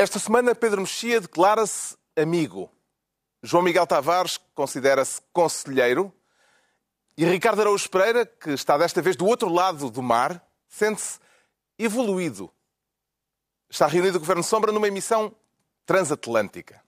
[0.00, 2.72] Esta semana, Pedro Mexia declara-se amigo.
[3.42, 6.10] João Miguel Tavares considera-se conselheiro.
[7.18, 11.18] E Ricardo Araújo Pereira, que está desta vez do outro lado do mar, sente-se
[11.78, 12.50] evoluído.
[13.68, 15.36] Está reunido o Governo Sombra numa emissão
[15.84, 16.82] transatlântica.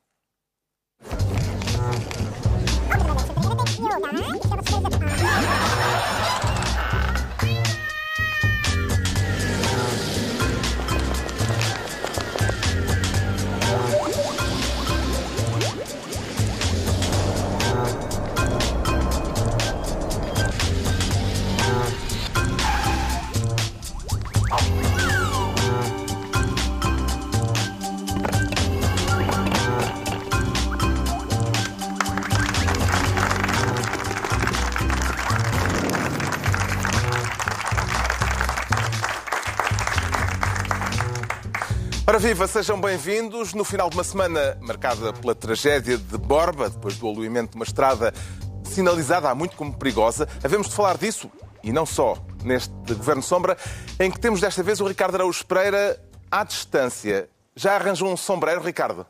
[42.23, 43.53] Viva, sejam bem-vindos.
[43.53, 47.65] No final de uma semana marcada pela tragédia de Borba, depois do aluimento de uma
[47.65, 48.15] estrada
[48.63, 51.29] sinalizada há muito como perigosa, havemos de falar disso,
[51.65, 53.57] e não só, neste Governo Sombra,
[53.99, 57.29] em que temos desta vez o Ricardo Araújo Pereira à distância.
[57.57, 59.05] Já arranjou um sombreiro, Ricardo?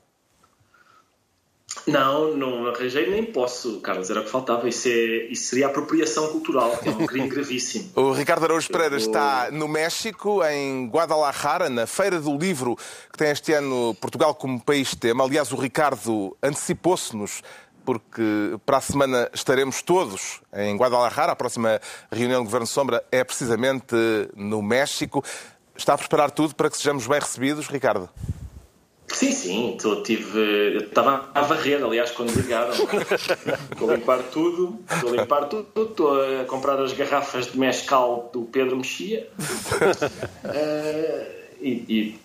[1.86, 4.68] Não, não arranjei nem posso, Carlos, era o que faltava.
[4.68, 7.90] Isso, é, isso seria apropriação cultural, é um crime gravíssimo.
[8.02, 12.76] O Ricardo Araújo Pereira está no México, em Guadalajara, na Feira do Livro,
[13.10, 15.24] que tem este ano Portugal como país tema.
[15.24, 17.42] Aliás, o Ricardo antecipou-se-nos
[17.84, 21.32] porque para a semana estaremos todos em Guadalajara.
[21.32, 23.94] A próxima reunião do Governo Sombra é precisamente
[24.36, 25.24] no México.
[25.76, 28.08] Está a preparar tudo para que sejamos bem recebidos, Ricardo?
[29.08, 32.72] Sim, sim, tô, tive, estava a varrer, aliás, quando ligaram.
[33.70, 38.30] Estou a limpar tudo, estou a limpar tudo, estou a comprar as garrafas de mescal
[38.32, 39.28] do Pedro Mexia.
[39.38, 41.26] Uh,
[41.60, 42.20] e, e,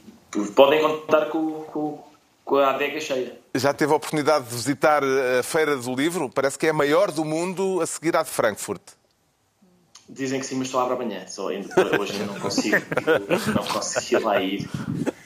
[0.56, 2.04] podem contar com, com,
[2.46, 3.38] com a adega cheia.
[3.54, 6.30] Já teve a oportunidade de visitar a Feira do Livro?
[6.30, 8.82] Parece que é a maior do mundo a seguir à de Frankfurt.
[10.10, 11.28] Dizem que sim, mas só abre amanhã.
[11.28, 11.68] Só ainda,
[12.00, 12.78] hoje não consigo,
[13.54, 14.70] não consegui lá ir.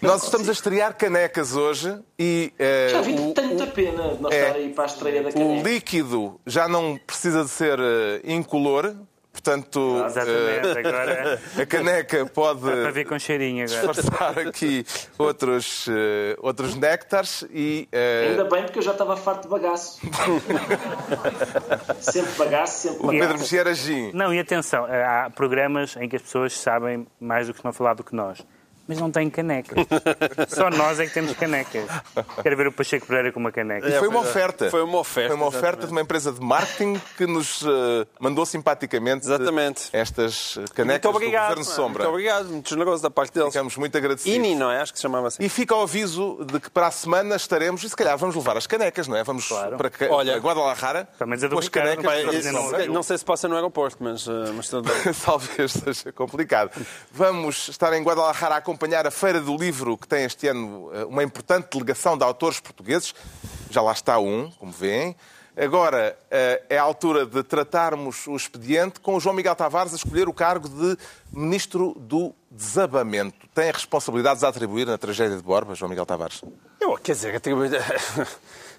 [0.02, 2.52] Nós estamos a estrear canecas hoje e.
[2.56, 5.31] Uh, já vi o, tanta pena de não é, estar aí para a estreia da
[5.31, 5.52] caneca.
[5.52, 7.84] O líquido já não precisa de ser uh,
[8.24, 8.96] incolor,
[9.31, 13.94] Portanto, uh, agora a caneca pode para ver com cheirinho agora.
[13.94, 14.86] disfarçar aqui
[15.18, 15.92] outros, uh,
[16.40, 17.88] outros néctares e...
[17.94, 18.30] Uh...
[18.31, 20.02] Ainda bem porque eu já estava farto de bagaço.
[22.02, 23.19] sempre bagaço, sempre bagaço.
[23.19, 24.12] Pedro Mexia Gin.
[24.14, 27.74] Não, e atenção, há programas em que as pessoas sabem mais do que estão a
[27.74, 28.46] falar do que nós
[28.91, 29.78] mas não tem canecas.
[30.53, 31.85] Só nós é que temos canecas.
[32.44, 33.88] Quero ver o Pacheco Pereira com uma caneca.
[33.88, 34.69] E foi uma oferta.
[34.69, 35.29] Foi uma oferta.
[35.29, 35.88] Foi uma oferta exatamente.
[35.88, 39.88] de uma empresa de marketing que nos uh, mandou simpaticamente exatamente.
[39.94, 42.03] estas canecas muito obrigado, do Governo Sombra.
[42.03, 43.53] Muito obrigado, muito generoso da parte deles.
[43.53, 44.35] Ficamos muito agradecidos.
[44.35, 44.81] INI, não é?
[44.81, 45.41] Acho que se chamava assim.
[45.41, 48.57] E fica o aviso de que para a semana estaremos, e se calhar vamos levar
[48.57, 49.24] as canecas, não é?
[49.24, 49.78] Vamos claro.
[49.78, 52.03] para Olha, Guadalajara é do com as canecas.
[52.03, 55.13] Pai, não, não sei se passa no aeroporto, mas, uh, mas tudo bem.
[55.24, 56.72] Talvez seja complicado.
[57.09, 61.06] Vamos estar em Guadalajara a acompanhar a Feira do livro que tem este ano eh,
[61.06, 63.14] uma importante delegação de autores portugueses.
[63.69, 65.16] Já lá está um, como veem.
[65.56, 69.97] Agora eh, é a altura de tratarmos o expediente com o João Miguel Tavares a
[69.97, 70.97] escolher o cargo de
[71.31, 73.47] Ministro do Desabamento.
[73.53, 76.42] Tem responsabilidades a atribuir na tragédia de Borba, João Miguel Tavares?
[76.80, 77.72] Eu, quer dizer, atribuir...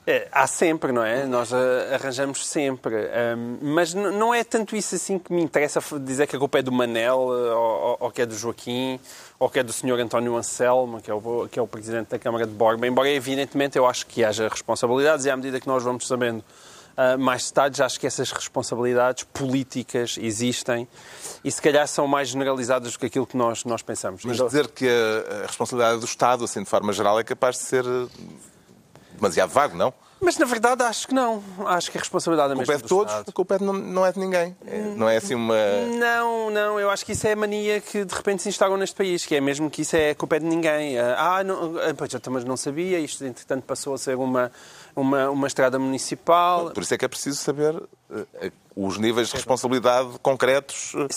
[0.04, 1.24] É, há sempre, não é?
[1.26, 2.94] Nós eh, arranjamos sempre.
[3.36, 6.62] Um, mas não é tanto isso assim que me interessa dizer que a culpa é
[6.62, 8.98] do Manel, ou, ou, que é do Joaquim,
[9.38, 10.00] ou que é do Sr.
[10.00, 12.84] António Anselmo, que é, o, que é o Presidente da Câmara de Borba.
[12.84, 17.16] Embora, evidentemente, eu acho que haja responsabilidades e à medida que nós vamos sabendo uh,
[17.16, 20.88] mais detalhes, acho que essas responsabilidades políticas existem
[21.44, 24.24] e se calhar são mais generalizadas do que aquilo que nós, nós pensamos.
[24.24, 27.84] Mas dizer que a responsabilidade do Estado, assim, de forma geral, é capaz de ser
[29.22, 29.94] demasiado vago, não?
[30.20, 31.42] Mas na verdade acho que não.
[31.66, 32.72] Acho que a responsabilidade é mesmo.
[32.72, 34.56] A culpa é de todos, a culpa não, não é de ninguém.
[34.64, 35.56] É, não é assim uma.
[35.98, 38.94] Não, não, eu acho que isso é a mania que de repente se instalam neste
[38.94, 40.96] país, que é mesmo que isso é a culpa é de ninguém.
[40.98, 44.52] Ah, não, ah, pois eu também não sabia, isto entretanto passou a ser uma,
[44.94, 46.70] uma, uma estrada municipal.
[46.70, 48.26] Por isso é que é preciso saber uh,
[48.76, 51.08] os níveis de responsabilidade concretos uh,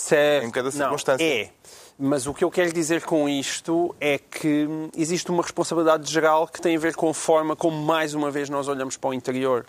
[0.44, 1.28] em cada circunstância.
[1.28, 1.51] Não, é.
[1.98, 6.60] Mas o que eu quero dizer com isto é que existe uma responsabilidade geral que
[6.60, 9.66] tem a ver com a forma como, mais uma vez, nós olhamos para o interior.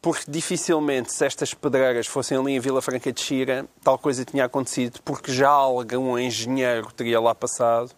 [0.00, 4.46] Porque dificilmente, se estas pedreiras fossem ali em Vila Franca de Xira, tal coisa tinha
[4.46, 7.90] acontecido, porque já algum engenheiro teria lá passado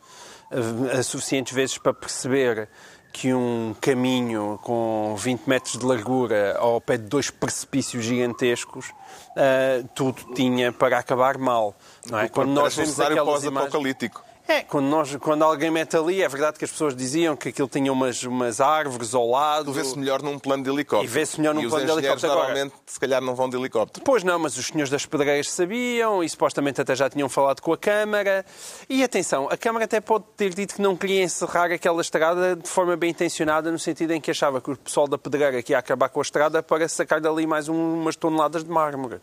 [0.92, 2.68] a suficientes vezes para perceber
[3.14, 9.88] que um caminho com 20 metros de largura ao pé de dois precipícios gigantescos, uh,
[9.94, 11.76] tudo tinha para acabar mal.
[12.10, 12.28] Não é?
[12.28, 14.20] Quando nós vemos aquelas pós-apocalíptico.
[14.46, 17.66] É, quando, nós, quando alguém mete ali, é verdade que as pessoas diziam que aquilo
[17.66, 19.72] tinha umas, umas árvores ao lado.
[19.72, 21.10] Vê-se melhor num plano de helicóptero.
[21.10, 22.30] E vê-se melhor num e plano de helicóptero.
[22.32, 24.04] Agora- normalmente, se calhar, não vão de helicóptero.
[24.04, 27.72] Pois não, mas os senhores das pedreiras sabiam e supostamente até já tinham falado com
[27.72, 28.44] a Câmara.
[28.86, 32.68] E atenção, a Câmara até pode ter dito que não queria encerrar aquela estrada de
[32.68, 35.78] forma bem intencionada, no sentido em que achava que o pessoal da pedreira que ia
[35.78, 39.20] acabar com a estrada para sacar dali mais um- umas toneladas de mármore.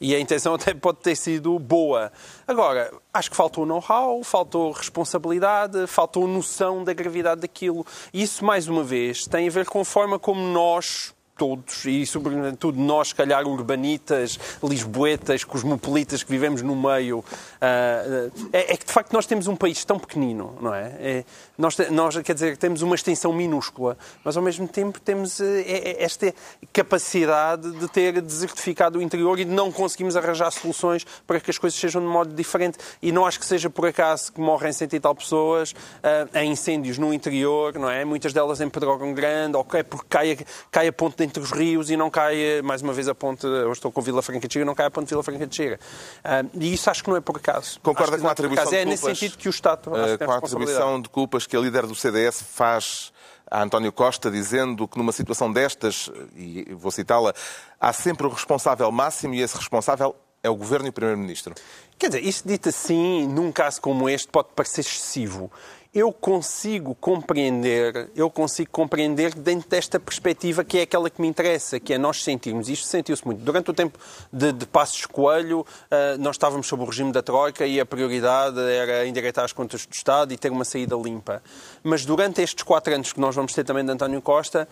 [0.00, 2.12] E a intenção até pode ter sido boa.
[2.46, 7.86] Agora, acho que faltou know-how, faltou responsabilidade, faltou noção da gravidade daquilo.
[8.12, 12.78] Isso, mais uma vez, tem a ver com a forma como nós, todos, e sobretudo
[12.78, 17.24] nós, se calhar, urbanitas, lisboetas, cosmopolitas que vivemos no meio,
[17.60, 20.96] ah, é, é que de facto nós temos um país tão pequenino, não é?
[20.98, 21.24] É,
[21.58, 25.90] nós, nós, quer dizer, temos uma extensão minúscula, mas ao mesmo tempo temos eh, é-
[25.90, 26.32] é esta
[26.72, 31.58] capacidade de ter desertificado o interior e de não conseguimos arranjar soluções para que as
[31.58, 32.78] coisas sejam de modo diferente.
[33.02, 36.52] E não acho que seja por acaso que morrem cento e tal pessoas ah, em
[36.52, 38.04] incêndios no interior, não é?
[38.04, 40.36] Muitas delas em Pedrógão Grande, ou é porque cai, a-
[40.70, 43.72] cai a ponte entre os rios e não cai, mais uma vez, a ponte, eu
[43.72, 45.80] estou com Vila Franca de Xira, não cai a ponte de Vila Franca de Xira.
[46.22, 47.80] Ah, e isso acho que não é por acaso.
[47.82, 50.32] Concorda com a é atribuição de É nesse culpas, sentido que o Estado tem com
[50.32, 53.12] a atribuição de culpas que a líder do CDS faz
[53.50, 57.34] a António Costa, dizendo que numa situação destas, e vou citá-la,
[57.80, 61.54] há sempre o responsável máximo e esse responsável é o Governo e o Primeiro-Ministro.
[61.98, 65.50] Quer dizer, isto dito assim, num caso como este, pode parecer excessivo.
[65.94, 71.80] Eu consigo compreender, eu consigo compreender dentro desta perspectiva que é aquela que me interessa,
[71.80, 72.68] que é nós sentirmos.
[72.68, 73.40] Isto sentiu-se muito.
[73.40, 73.98] Durante o tempo
[74.30, 78.60] de, de Passos Coelho, ah, nós estávamos sob o regime da Troika e a prioridade
[78.60, 81.42] era endireitar as contas do Estado e ter uma saída limpa.
[81.82, 84.68] Mas durante estes quatro anos que nós vamos ter também de António Costa,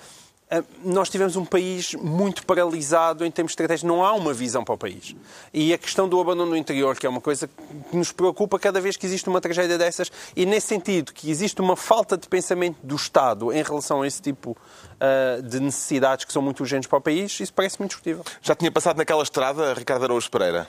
[0.85, 3.89] nós tivemos um país muito paralisado em termos estratégicos.
[3.89, 5.17] Não há uma visão para o país.
[5.53, 7.49] E a questão do abandono do interior, que é uma coisa
[7.91, 11.61] que nos preocupa cada vez que existe uma tragédia dessas, e nesse sentido, que existe
[11.61, 14.57] uma falta de pensamento do Estado em relação a esse tipo
[15.01, 18.25] ah, de necessidades que são muito urgentes para o país, isso parece-me indiscutível.
[18.41, 20.69] Já tinha passado naquela estrada, Ricardo Araújo Pereira?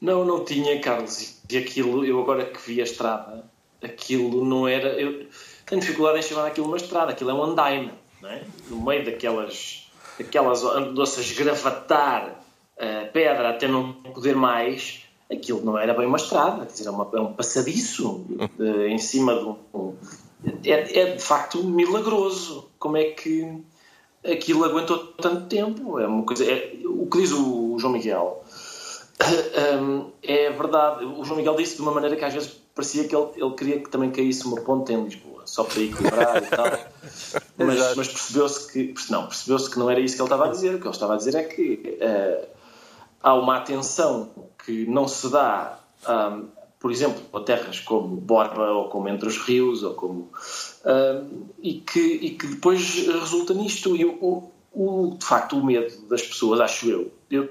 [0.00, 1.36] Não, não tinha, Carlos.
[1.48, 3.44] E aquilo, eu agora que vi a estrada,
[3.82, 4.88] aquilo não era.
[4.98, 5.26] Eu
[5.66, 7.92] tenho dificuldade em chamar aquilo uma estrada, aquilo é um andaime,
[8.28, 8.42] é?
[8.68, 9.88] No meio daquelas.
[10.18, 12.36] daquelas onde se esgravatar
[12.78, 16.90] a pedra até não poder mais, aquilo não era bem uma estrada, quer dizer, é,
[16.90, 18.24] uma- é um passadiço
[18.58, 19.94] eh, em cima de um.
[20.64, 22.68] É, é de facto milagroso.
[22.78, 23.62] Como é que
[24.24, 25.98] aquilo aguentou tanto tempo?
[25.98, 26.44] É uma coisa.
[26.44, 28.42] é- o que diz o João Miguel
[29.82, 31.04] Hum, é verdade.
[31.04, 33.78] O João Miguel disse de uma maneira que às vezes parecia que ele, ele queria
[33.80, 36.66] que também caísse uma ponte em Lisboa, só para equilibrar e tal.
[37.58, 40.74] Mas, mas percebeu-se que não, percebeu-se que não era isso que ele estava a dizer.
[40.76, 42.48] O que ele estava a dizer é que eh,
[43.22, 44.30] há uma atenção
[44.64, 46.46] que não se dá, hum,
[46.78, 50.30] por exemplo, a terras como Borba ou como Entre os Rios ou como
[50.86, 53.94] hum, e, que, e que depois resulta nisto.
[53.94, 57.50] E o, o, de facto, o medo das pessoas, acho eu, eu,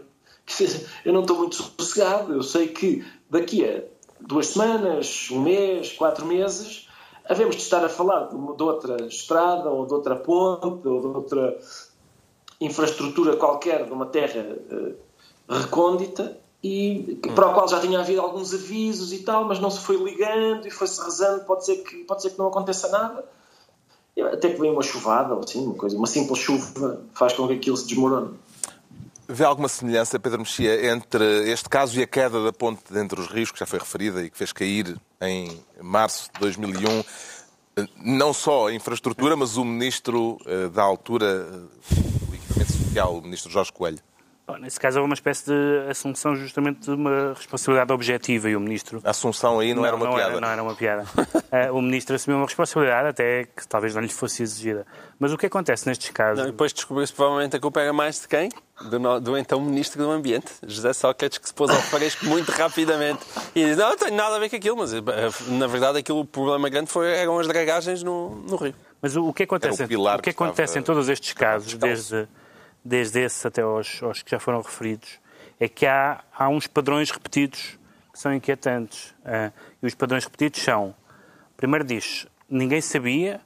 [1.05, 2.33] eu não estou muito sossegado.
[2.33, 3.83] Eu sei que daqui a
[4.19, 6.88] duas semanas, um mês, quatro meses,
[7.29, 11.07] havemos de estar a falar de, de outra estrada ou de outra ponte ou de
[11.07, 11.57] outra
[12.59, 14.93] infraestrutura qualquer de uma terra eh,
[15.47, 19.79] recôndita e para o qual já tinha havido alguns avisos e tal, mas não se
[19.79, 23.23] foi ligando e foi-se rezando, pode ser que pode ser que não aconteça nada.
[24.33, 27.53] Até que vem uma chuvada ou assim, uma coisa, uma simples chuva faz com que
[27.53, 28.37] aquilo se desmorone.
[29.29, 33.27] Vê alguma semelhança, Pedro Mexia, entre este caso e a queda da ponte entre os
[33.27, 37.03] rios, que já foi referida e que fez cair em março de 2001,
[37.75, 43.17] eh, não só a infraestrutura, mas o ministro eh, da altura eh, do equipamento social,
[43.17, 43.99] o ministro Jorge Coelho?
[44.49, 48.59] Bom, nesse caso, houve uma espécie de assunção justamente de uma responsabilidade objetiva e o
[48.59, 48.99] ministro.
[49.03, 50.31] A Assunção aí não, era uma não piada.
[50.31, 51.05] Era, não era uma piada.
[51.51, 54.85] Eh, o ministro assumiu uma responsabilidade até que talvez não lhe fosse exigida.
[55.17, 56.37] Mas o que acontece nestes casos.
[56.37, 58.49] Não, depois descobriu-se provavelmente a culpa era mais de quem?
[58.81, 62.49] Do, no- do então Ministro do Ambiente, José Sócrates, que se pôs ao fresco muito
[62.51, 63.19] rapidamente.
[63.53, 65.01] E disse, não, não tenho nada a ver com aquilo, mas eh,
[65.49, 68.73] na verdade aquilo, o problema grande foi, eram as dragagens no, no rio.
[69.01, 71.73] Mas o, o que acontece, o o que que acontece estava- em todos estes casos,
[71.73, 72.27] desde,
[72.83, 75.09] desde esse até aos, aos que já foram referidos,
[75.59, 77.77] é que há, há uns padrões repetidos
[78.13, 79.13] que são inquietantes.
[79.25, 79.51] Ah,
[79.83, 80.95] e os padrões repetidos são:
[81.57, 83.41] primeiro diz, ninguém sabia,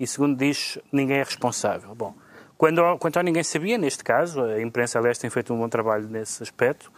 [0.00, 1.94] e segundo diz, ninguém é responsável.
[1.94, 2.14] Bom,
[2.58, 6.06] quando, quanto ao ninguém sabia, neste caso, a imprensa, aliás, tem feito um bom trabalho
[6.08, 6.90] nesse aspecto,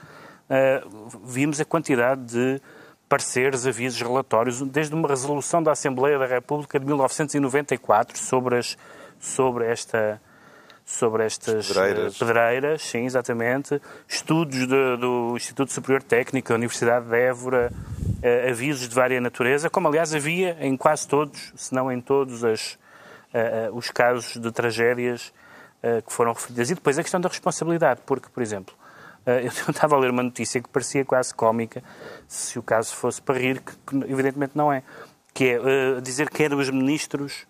[0.48, 0.82] ah,
[1.22, 2.60] vimos a quantidade de
[3.08, 8.78] pareceres, avisos, relatórios, desde uma resolução da Assembleia da República de 1994 sobre, as,
[9.18, 10.20] sobre, esta,
[10.86, 12.14] sobre estas Pedreiras.
[12.14, 13.82] eh, pedreiras, sim, exatamente.
[14.08, 17.72] Estudos de- do Instituto Superior Técnico, da Universidade de Évora,
[18.22, 22.44] eh, avisos de vária natureza, como aliás havia em quase todos, se não em todos
[22.44, 22.78] as,
[23.34, 25.32] eh, eh, os casos de tragédias
[26.06, 26.70] que foram referidas.
[26.70, 28.74] E depois a questão da responsabilidade, porque, por exemplo,
[29.26, 31.82] eh, eu estava a ler uma notícia que parecia quase cómica,
[32.26, 33.74] se o caso fosse para rir, que,
[34.08, 34.82] evidentemente não é,
[35.32, 37.46] que é eh, dizer que eram os ministros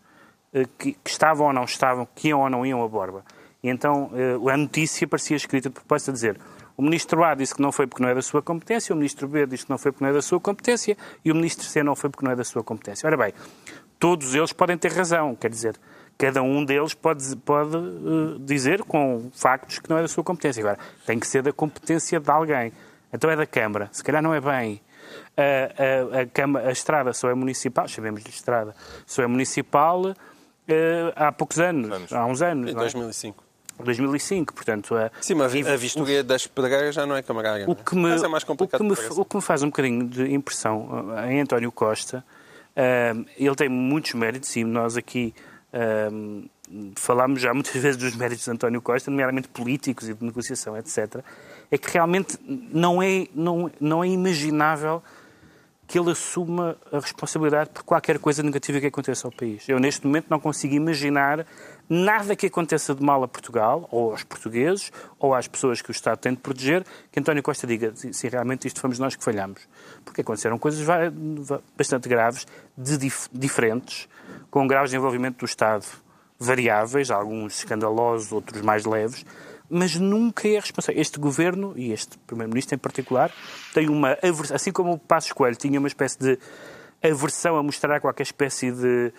[0.52, 3.25] eh, que, estavam ou não estavam, que iam ou não iam a Borba.
[3.62, 6.40] E então eh, a notícia parecia escrita de propósito a dizer
[6.76, 9.28] o ministro A disse que não foi porque não é da sua competência, o ministro
[9.28, 11.82] B disse que não foi porque não é da sua competência e o ministro C
[11.82, 13.06] não foi porque não é da sua competência.
[13.06, 13.34] Ora bem,
[13.99, 15.78] todos eles podem ter razão, quer dizer,
[16.21, 20.61] cada um deles pode, pode eh, dizer com factos que não é da sua competência.
[20.61, 22.73] Agora, tem que ser da competência de alguém.
[23.12, 24.81] Então é da Câmara, se calhar não é bem.
[25.37, 28.75] A, a, a, Câmara, a estrada só é municipal, chamemos de estrada,
[29.07, 30.15] só é municipal
[30.69, 32.12] eh, há poucos anos, Anos.
[32.12, 32.85] há uns anos, Em não é?
[32.85, 33.43] 2005.
[33.83, 34.97] 2005, portanto...
[34.97, 37.65] eh, Sim, mas a vistoria das pedreiras já não é camarária.
[37.69, 38.79] o que, me, Mas é mais o, complicado.
[38.79, 39.21] que me, que parece.
[39.21, 42.23] o que me faz um bocadinho de impressão em António Costa,
[42.77, 45.35] eh, ele tem muitos méritos e nós aqui
[45.73, 46.09] eh,
[46.97, 51.23] falámos já muitas vezes dos méritos de António Costa, nomeadamente políticos e de negociação, etc.
[51.71, 55.03] É que realmente não é, não, não é imaginável
[55.87, 59.69] que ele assuma a responsabilidade por qualquer coisa negativa que aconteça ao país.
[59.69, 61.45] Eu, neste momento, não consigo imaginar
[61.92, 65.92] nada que aconteça de mal a Portugal, ou aos portugueses, ou às pessoas que o
[65.92, 69.61] Estado tem de proteger, que António Costa diga se realmente isto fomos nós que falhamos.
[70.04, 70.87] Porque aconteceram coisas
[71.76, 72.47] bastante graves,
[72.78, 74.09] dif- diferentes,
[74.50, 75.85] com graus de envolvimento do Estado
[76.38, 79.26] variáveis, alguns escandalosos, outros mais leves,
[79.68, 81.00] mas nunca é responsável.
[81.00, 83.30] Este governo, e este Primeiro-Ministro em particular,
[83.75, 84.16] tem uma
[84.54, 86.38] assim como o Passos Coelho tinha uma espécie de
[87.02, 89.12] aversão a mostrar qualquer espécie de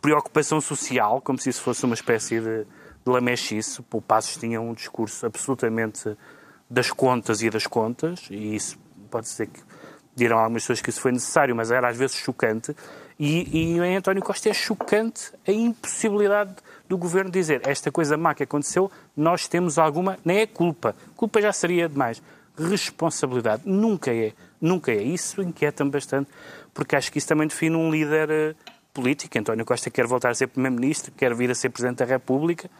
[0.00, 2.66] preocupação social, como se isso fosse uma espécie de, de
[3.06, 3.82] lamechice.
[3.92, 6.16] O Passos tinha um discurso absolutamente
[6.68, 8.78] das contas e das contas, e isso
[9.10, 9.60] pode ser que
[10.14, 12.76] dirão algumas pessoas que isso foi necessário, mas era às vezes chocante.
[13.18, 16.54] E, e em António Costa é chocante a impossibilidade
[16.88, 21.40] do governo dizer esta coisa má que aconteceu, nós temos alguma, nem é culpa, culpa
[21.40, 22.22] já seria demais,
[22.56, 25.02] responsabilidade, nunca é, nunca é.
[25.02, 26.30] Isso inquieta-me bastante,
[26.74, 28.54] porque acho que isso também define um líder eh,
[28.92, 29.38] político.
[29.38, 32.70] António Costa quer voltar a ser Primeiro-Ministro, quer vir a ser Presidente da República.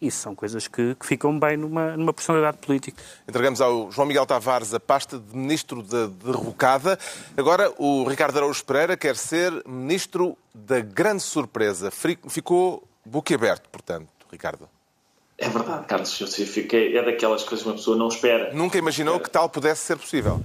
[0.00, 3.02] Isso são coisas que, que ficam bem numa, numa personalidade política.
[3.26, 6.98] Entregamos ao João Miguel Tavares a pasta de Ministro da Derrocada.
[7.34, 11.90] Agora, o Ricardo Araújo Pereira quer ser Ministro da Grande Surpresa.
[12.28, 14.68] Ficou boquiaberto, portanto, Ricardo.
[15.38, 16.20] É verdade, Carlos.
[16.20, 18.52] Eu fiquei, é daquelas coisas que uma pessoa não espera.
[18.52, 20.42] Nunca imaginou que tal pudesse ser possível.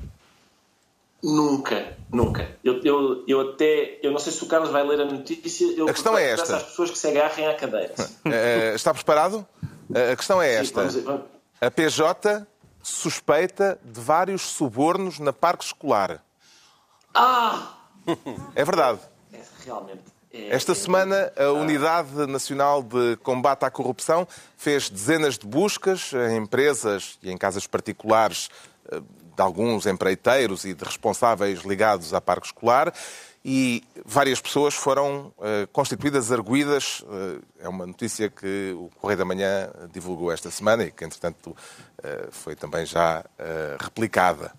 [1.24, 2.58] Nunca, nunca.
[2.64, 4.00] Eu, eu, eu até.
[4.02, 5.66] Eu não sei se o Carlos vai ler a notícia.
[5.78, 6.58] Eu A questão é esta.
[6.58, 7.94] às pessoas que se agarrem à cadeira.
[8.26, 9.46] Eh, está preparado?
[9.94, 10.82] Eh, a questão é Sim, esta.
[10.82, 11.22] vamos- vamos-
[11.60, 12.48] A PJ
[12.82, 16.24] suspeita de vários subornos na parque escolar.
[17.14, 17.74] Ah!
[18.56, 19.00] É verdade.
[19.32, 20.02] É, realmente.
[20.34, 26.12] é- Esta é- semana, a Unidade Nacional de Combate à Corrupção fez dezenas de buscas
[26.14, 28.50] em empresas e em casas particulares
[28.92, 29.00] eh,
[29.42, 32.94] de alguns empreiteiros e de responsáveis ligados à parque escolar
[33.44, 37.04] e várias pessoas foram eh, constituídas arguídas.
[37.10, 41.58] Eh, é uma notícia que o Correio da Manhã divulgou esta semana e que, entretanto,
[42.04, 43.26] eh, foi também já
[43.80, 44.54] replicada.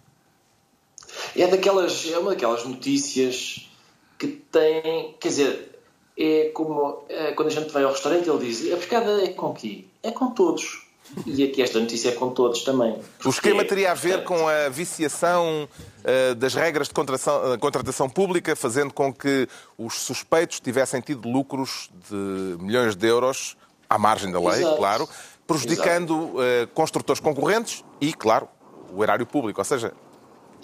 [1.36, 3.70] É, daquelas, é uma daquelas notícias
[4.18, 5.14] que tem.
[5.20, 5.80] Quer dizer,
[6.18, 9.54] é como é, quando a gente vai ao restaurante ele diz: a pescada é com
[9.54, 9.84] quê?
[10.02, 10.81] É com todos.
[11.26, 12.96] E aqui esta notícia é com todos também.
[13.24, 15.68] O esquema teria a ver com a viciação
[16.04, 21.28] eh, das regras de contratação, eh, contratação pública, fazendo com que os suspeitos tivessem tido
[21.28, 23.56] lucros de milhões de euros,
[23.88, 24.76] à margem da lei, Exato.
[24.76, 25.08] claro,
[25.46, 28.48] prejudicando eh, construtores concorrentes e, claro,
[28.94, 29.60] o erário público.
[29.60, 29.92] Ou seja,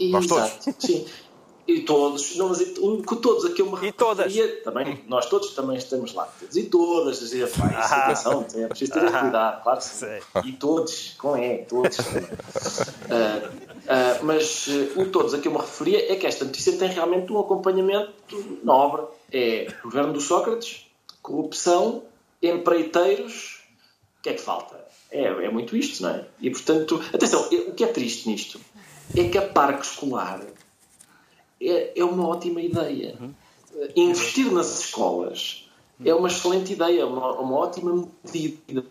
[0.00, 1.06] Nós Exato, Sim.
[1.68, 4.24] E todos, não, mas com todos a que eu me E todas.
[4.34, 6.26] referia, também, nós todos também estamos lá.
[6.54, 8.04] E todas, dizer, pá, isso, Ah.
[8.06, 9.96] atenção, é preciso ter cuidado, claro que sim.
[10.06, 10.22] Sei.
[10.46, 11.96] E todos, com E, todos.
[13.10, 13.50] Ah,
[13.88, 17.32] ah, mas o todos a que eu me referia é que esta notícia tem realmente
[17.32, 18.12] um acompanhamento
[18.62, 19.02] nobre.
[19.32, 20.86] É governo do Sócrates,
[21.22, 22.02] corrupção,
[22.42, 23.60] empreiteiros,
[24.18, 24.76] o que é que falta?
[25.10, 26.24] É, é muito isto, não é?
[26.40, 28.60] E portanto, atenção, o que é triste nisto
[29.16, 30.40] é que a parque escolar
[31.60, 33.16] é, é uma ótima ideia.
[33.94, 35.68] Investir nas escolas
[36.04, 38.84] é uma excelente ideia, uma, uma ótima medida.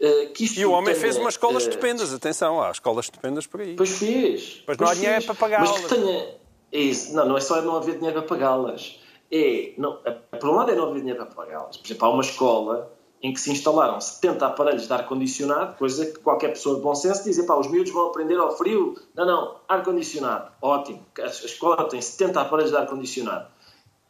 [0.00, 3.06] Eh, que isto E o homem tenha, fez umas escolas eh, estupendas, atenção, há escolas
[3.06, 3.74] estupendas por aí.
[3.74, 4.62] Pois fez.
[4.66, 5.70] Mas não há dinheiro para pagá-las.
[5.70, 6.34] Mas que tenha.
[6.70, 7.14] É isso.
[7.14, 9.00] Não, não é só não haver dinheiro para pagá-las.
[9.30, 9.98] É, não,
[10.40, 11.76] por um lado é não haver dinheiro para pagá-las.
[11.76, 16.18] Por exemplo, há uma escola em que se instalaram 70 aparelhos de ar-condicionado, coisa que
[16.20, 18.96] qualquer pessoa de bom senso dizia, pá, os miúdos vão aprender ao frio.
[19.14, 21.04] Não, não, ar-condicionado, ótimo.
[21.20, 23.46] A escola tem 70 aparelhos de ar-condicionado.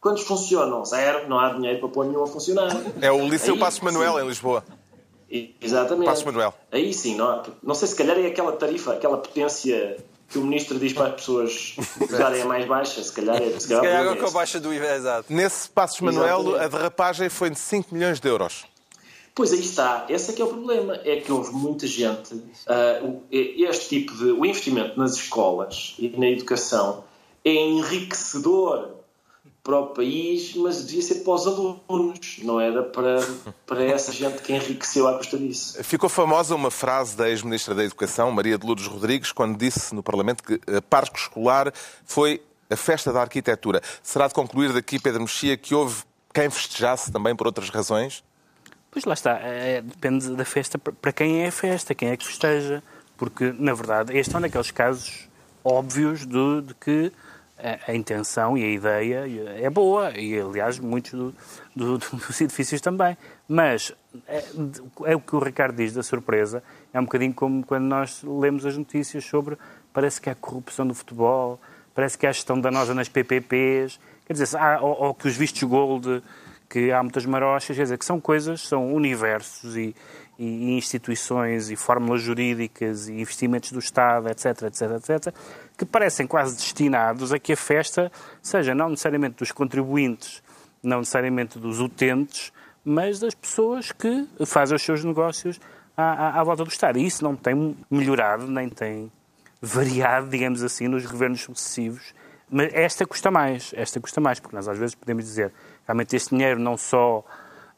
[0.00, 0.84] Quantos funcionam?
[0.84, 2.68] Zero, não há dinheiro para pôr nenhum a funcionar.
[3.00, 4.20] É o Liceu Aí, Passos Manuel, sim.
[4.20, 4.64] em Lisboa.
[5.60, 6.06] Exatamente.
[6.06, 6.54] Passos Manuel.
[6.70, 9.96] Aí sim, não, não sei se calhar é aquela tarifa, aquela potência
[10.28, 13.50] que o ministro diz para as pessoas usarem a mais baixa, se calhar é.
[13.52, 15.32] Se Se calhar, é com a baixa do IVA, exato.
[15.32, 16.64] Nesse Passos Manuel, Exatamente.
[16.64, 18.66] a derrapagem foi de 5 milhões de euros.
[19.34, 22.34] Pois aí está, esse é que é o problema, é que houve muita gente,
[23.02, 27.04] o- este tipo de, o investimento nas escolas e na educação
[27.44, 28.96] é enriquecedor
[29.62, 33.18] para o país, mas devia ser para os alunos, não era para,
[33.66, 35.82] para essa gente que enriqueceu à custa disso.
[35.84, 40.02] Ficou famosa uma frase da ex-ministra da Educação, Maria de Lourdes Rodrigues, quando disse no
[40.02, 41.72] Parlamento que a Parque Escolar
[42.04, 43.82] foi a festa da arquitetura.
[44.02, 48.24] Será de concluir daqui, Pedro Mexia, que houve quem festejasse também por outras razões?
[49.04, 52.82] Lá está, é, depende da festa para- quem é a festa, quem é que festeja.
[53.16, 55.28] Porque, na verdade, este é um daqueles casos
[55.64, 57.12] óbvios de, de que
[57.58, 59.24] a, a intenção e a ideia
[59.60, 61.34] é boa, e aliás, muitos do-
[61.74, 63.16] do- dos edifícios também.
[63.48, 63.92] Mas
[64.28, 64.44] é,
[65.06, 66.62] é o que o Ricardo diz da surpresa,
[66.94, 69.58] é um bocadinho como quando nós lemos as notícias sobre
[69.92, 71.60] parece que há corrupção do futebol,
[71.92, 75.60] parece que há gestão danosa nas PPPs, quer dizer, há, ou, ou que os vistos
[75.64, 76.22] gold
[76.68, 79.94] que há muitas marochas, quer dizer, que são coisas, são universos e,
[80.38, 85.34] e- instituições e fórmulas jurídicas e investimentos do Estado, etc, etc, etc,
[85.76, 90.42] que parecem quase destinados a que a festa seja não necessariamente dos contribuintes,
[90.82, 92.52] não necessariamente dos utentes,
[92.84, 95.58] mas das pessoas que fazem os seus negócios
[95.96, 96.02] à,
[96.36, 96.98] à- à volta do Estado.
[96.98, 99.10] E isso não tem melhorado, nem tem
[99.60, 102.14] variado, digamos assim, nos governos sucessivos.
[102.50, 105.52] Mas esta custa mais, esta custa mais, porque nós às vezes podemos dizer
[105.88, 107.24] realmente este dinheiro não só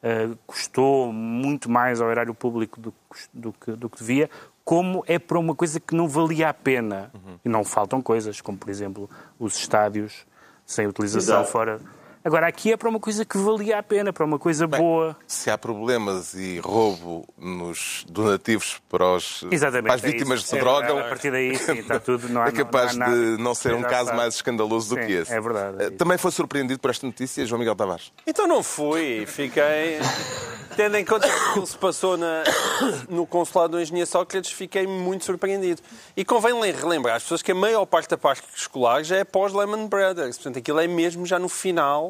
[0.02, 2.92] eh, custou muito mais ao erário público do,
[3.32, 4.28] do que, do que devia,
[4.64, 7.12] como é para uma coisa que não valia a pena.
[7.44, 10.26] E não faltam coisas, como por exemplo os estádios
[10.66, 11.50] sem utilização Exato.
[11.50, 11.80] fora.
[12.22, 15.16] Agora, aqui é para uma coisa que valia a pena, para uma coisa boa.
[15.26, 19.40] Se há problemas e roubo nos donativos para, os,
[19.82, 20.50] para as é vítimas isso.
[20.52, 22.28] de É, droga, A partir daí, sim, está tudo.
[22.28, 23.36] Não há, é capaz não há nada.
[23.36, 25.32] de não ser um caso mais escandaloso do Sim, que esse.
[25.32, 25.90] é verdade, é Eh.
[25.90, 28.12] Também foi surpreendido por esta notícia, João Miguel Tavares.
[28.26, 29.98] Então não fui, fiquei.
[30.76, 32.44] Tendo em conta que aquilo se passou na-
[33.08, 35.80] no consulado do Engenheiro Sócrates, fiquei muito surpreendido.
[36.16, 39.24] E convém le- relembrar às pessoas que a maior parte da parte escolar já é
[39.24, 40.36] pós-Lehman Brothers.
[40.36, 42.09] Portanto, aquilo é mesmo já no final,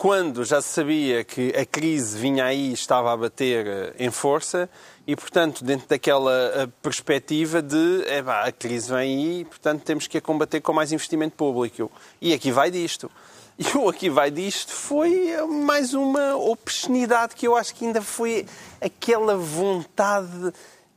[0.00, 4.66] quando já se sabia que a crise vinha aí estava a bater eh, em força,
[5.06, 10.06] e, portanto, dentro daquela eh, perspectiva de é, pá, a crise vem aí, portanto, temos
[10.06, 11.92] que a combater com mais investimento público.
[12.18, 13.10] E aqui vai disto.
[13.58, 18.46] E o aqui vai disto foi mais uma obscenidade que eu acho que ainda foi
[18.80, 20.50] aquela vontade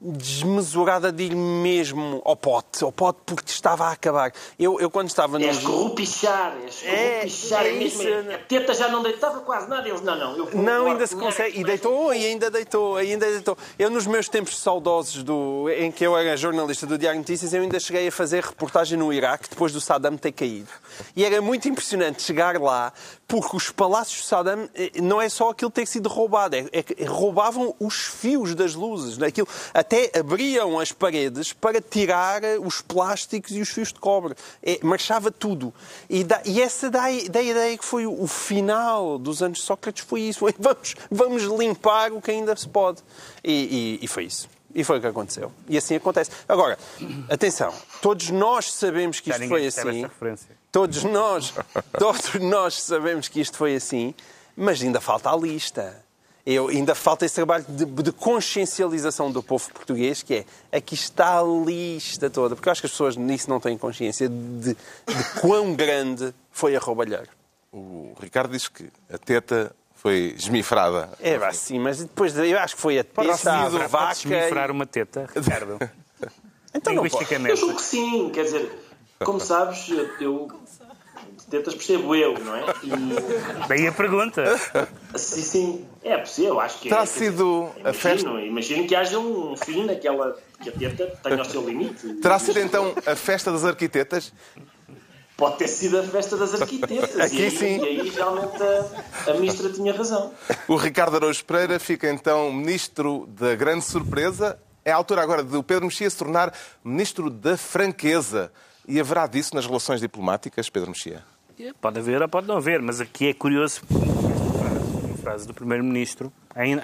[0.03, 4.33] desmesurada de ir mesmo ao pote, ao pote porque estava a acabar.
[4.59, 5.45] Eu, eu quando estava no...
[5.45, 7.65] És corrupichar, és É, corrupichar.
[7.65, 9.87] é É, mesmo, isso, a teta já não deitava quase nada.
[9.87, 10.45] Eles, não, não.
[10.61, 11.59] Não, ainda se consegue.
[11.59, 13.57] E deitou, e ainda deitou, ainda deitou.
[13.79, 17.61] Eu, nos meus tempos saudosos do, em que eu era jornalista do Diário Notícias, eu
[17.61, 20.69] ainda cheguei a fazer reportagem no Iraque depois do Saddam ter caído.
[21.15, 22.91] E era muito impressionante chegar lá,
[23.27, 26.83] porque os palácios de Saddam eh, não é só aquilo ter sido roubado, é, é
[26.83, 29.21] que roubavam os fios das luzes.
[29.21, 34.35] Aquilo, até abriam as paredes para tirar eh, os plásticos e os fios de cobre.
[34.61, 35.73] É, marchava tudo.
[36.09, 39.59] E, dá- e essa dá, dá a ideia que foi o, o final dos anos
[39.59, 40.39] de Sócrates, foi isso.
[40.43, 43.01] Foi, vamos, vamos limpar o que ainda se pode.
[43.43, 44.49] E, e- e foi isso.
[44.75, 45.51] E foi o que aconteceu.
[45.69, 46.31] E assim acontece.
[46.49, 46.77] Agora,
[47.29, 50.01] atenção, todos nós sabemos que isto foi assim.
[50.71, 51.53] Todos nós,
[51.99, 54.15] todos nós sabemos que isto foi assim,
[54.57, 56.02] mas ainda falta a lista.
[56.45, 61.39] Eu, ainda falta esse trabalho de, de consciencialização do povo português, que é aqui está
[61.39, 64.75] a lista toda, porque eu acho que as pessoas nisso não têm consciência de, de
[65.39, 67.29] quão grande foi a roubalheira.
[67.71, 71.09] O Ricardo diz que a teta foi esmifrada.
[71.21, 74.11] É, vá, sim, mas depois eu acho que foi a testa, a vaca.
[74.11, 75.79] esmifrar e- uma teta, Ricardo?
[76.75, 77.13] Então não pode.
[77.13, 77.55] Eu Linguisticamente.
[77.59, 78.71] julgo que sim, quer dizer,
[79.23, 79.87] como sabes,
[80.19, 80.51] eu,
[81.43, 82.63] tetas percebo eu, não é?
[82.83, 84.43] E, Daí a pergunta.
[85.15, 87.05] sim, sim, é possível, acho que Terá é.
[87.05, 91.41] sido dizer, a festa- Imagino, imagino que haja um fim naquela que a teta tenha
[91.41, 92.13] o seu limite.
[92.15, 94.33] Terá sido então a festa das arquitetas?
[95.35, 97.19] Pode ter sido a festa das arquitetas.
[97.19, 97.79] Aqui e, aí, sim.
[97.79, 100.31] e aí realmente a, a ministra tinha razão.
[100.67, 104.59] O Ricardo Araújo Pereira fica então ministro da grande surpresa.
[104.85, 106.53] É a altura agora de o Pedro Mexia se tornar
[106.83, 108.51] ministro da franqueza.
[108.87, 111.23] E haverá disso nas relações diplomáticas, Pedro Mexia?
[111.79, 113.81] Pode haver ou pode não haver, mas aqui é curioso.
[113.89, 116.31] Uma frase, do Primeiro-Ministro,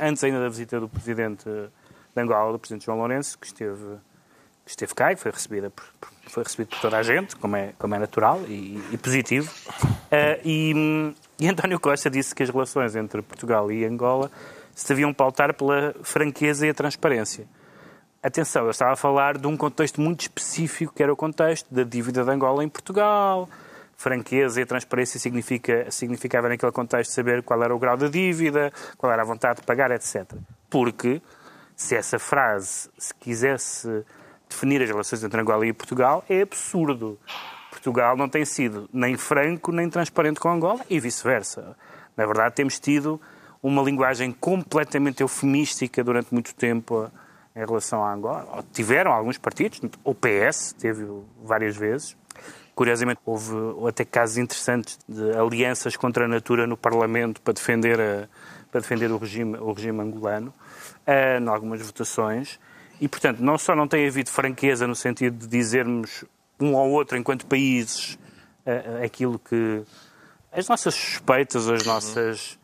[0.02, 3.98] antes ainda da visita do Presidente de Angola, do Presidente João Lourenço, que esteve,
[4.66, 5.86] que esteve cá e foi recebida por,
[6.28, 9.52] foi recebido por toda a gente, como é, como é natural e, e positivo.
[9.84, 14.32] Uh, e, e António Costa disse que as relações entre Portugal e Angola
[14.74, 17.48] se deviam pautar pela franqueza e a transparência.
[18.22, 21.84] Atenção, eu estava a falar de um contexto muito específico, que era o contexto da
[21.84, 23.50] dívida de Angola em Portugal.
[24.00, 29.12] Franqueza e transparência significa, significava naquele contexto saber qual era o grau da dívida, qual
[29.12, 30.36] era a vontade de pagar, etc.
[30.70, 31.22] Porque
[31.76, 34.06] se essa frase se quisesse
[34.50, 37.20] definir as relações entre Angola e Portugal, é absurdo.
[37.70, 41.76] Portugal não tem sido nem franco nem transparente com Angola e vice-versa.
[42.16, 43.20] Na verdade, temos tido
[43.62, 47.12] uma linguagem completamente eufemística durante muito tempo
[47.54, 48.64] em relação à Angola.
[48.72, 51.06] Tiveram alguns partidos, o PS teve
[51.44, 52.16] várias vezes.
[52.80, 58.30] Curiosamente, houve até casos interessantes de alianças contra a natura no Parlamento para defender, a,
[58.72, 60.54] para defender o, regime, o regime angolano,
[61.06, 62.58] uh, em algumas votações.
[63.02, 66.24] E, portanto, não só não tem havido franqueza no sentido de dizermos
[66.58, 68.18] um ao outro, enquanto países,
[68.65, 69.82] uh, aquilo que.
[70.50, 72.58] as nossas suspeitas, as nossas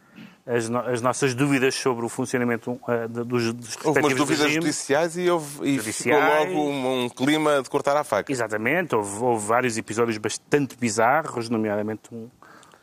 [0.46, 4.66] as, no, as, nossas dúvidas sobre o funcionamento uh, dos, dos Houve umas dúvidas regimes.
[4.66, 6.24] judiciais e, houve, e judiciais.
[6.24, 8.32] ficou logo um, um, clima de cortar a faca.
[8.32, 12.30] Exatamente, houve, houve vários episódios bastante bizarros, nomeadamente um,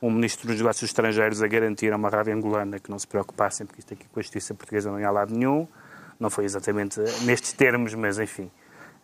[0.02, 3.64] um ministro dos negócios estrangeiros a garantir a uma rádio angolana que não se preocupassem,
[3.64, 5.68] porque isto aqui com a justiça portuguesa não ia a lado nenhum.
[6.18, 8.50] Não foi exatamente nestes termos, mas enfim.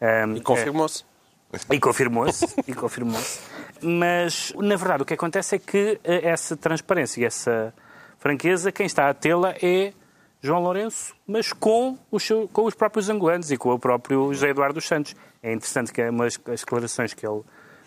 [0.01, 1.05] Um, e confirmou-se.
[1.53, 3.40] É, e confirmou-se, e confirmou-se.
[3.81, 7.73] Mas, na verdade, o que acontece é que eh, essa transparência e essa
[8.19, 9.93] franqueza, quem está a tê-la é
[10.41, 14.75] João Lourenço, mas com os, com os próprios angolanos e com o próprio José Eduardo
[14.75, 15.17] dos Santos.
[15.43, 17.43] É interessante que umas as declarações que ele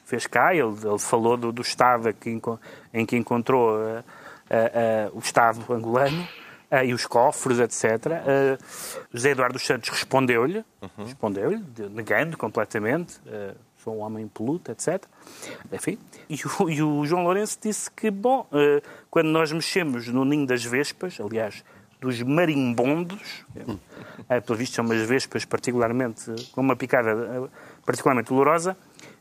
[0.05, 2.41] fez cá, ele, ele falou do, do estado que,
[2.93, 6.27] em que encontrou uh, uh, uh, o Estado angolano
[6.85, 8.57] e os cofres, etc.
[9.13, 11.03] José Eduardo dos Santos respondeu-lhe, uhum.
[11.05, 13.19] respondeu-lhe, negando completamente
[13.83, 15.03] sou um homem poluto, etc.
[15.71, 15.97] Enfim,
[16.29, 20.45] e o, e o João Lourenço disse que, bom, uh, quando nós mexemos no ninho
[20.45, 21.63] das vespas, aliás,
[21.99, 27.49] dos marimbondos, uh, pelo visto são umas vespas particularmente, com uma picada uh,
[27.85, 28.77] particularmente dolorosa,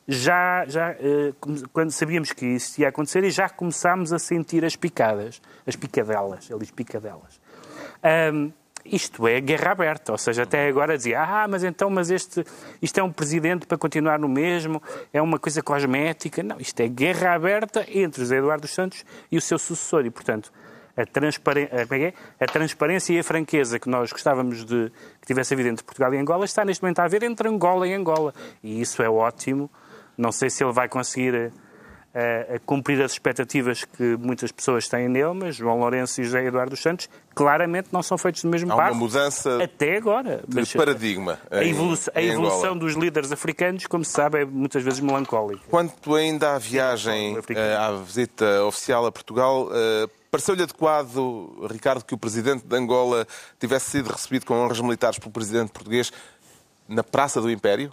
[0.08, 0.96] já, já
[1.72, 6.50] quando sabíamos que isso ia acontecer e já começámos a sentir as picadas, as picadelas,
[6.50, 7.40] ele picadelas.
[8.32, 8.50] Um,
[8.84, 12.44] isto é guerra aberta, ou seja, até agora dizia, ah, mas então, mas este,
[12.80, 16.42] isto é um presidente para continuar no mesmo, é uma coisa cosmética.
[16.42, 20.10] Não, isto é guerra aberta entre José Eduardo dos Santos e o seu sucessor e,
[20.10, 20.52] portanto,
[20.96, 22.14] a, transparen é é?
[22.40, 24.90] a transparência e a franqueza que nós gostávamos de
[25.20, 27.94] que tivesse havido entre Portugal e Angola está neste momento a haver entre Angola e
[27.94, 28.34] Angola.
[28.62, 29.70] E isso é ótimo.
[30.16, 31.52] Não sei se ele vai conseguir
[32.14, 36.44] a, a, cumprir as expectativas que muitas pessoas têm nele, mas João Lourenço e José
[36.44, 38.92] Eduardo dos Santos claramente não são feitos do mesmo Há passo.
[38.92, 40.42] uma mudança até agora.
[40.46, 41.38] de paradigma.
[41.50, 45.62] A, evolução, a evolução dos líderes africanos, como se sabe, é muitas vezes melancólica.
[45.68, 52.14] Quanto ainda à viagem, eh, à visita oficial a Portugal, eh, Pareceu-lhe adequado, Ricardo, que
[52.14, 53.26] o presidente de Angola
[53.58, 56.12] tivesse sido recebido com honras militares pelo presidente português
[56.88, 57.92] na Praça do Império?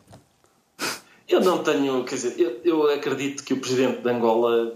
[1.28, 4.74] Eu não tenho, quer dizer, eu, eu acredito que o presidente de Angola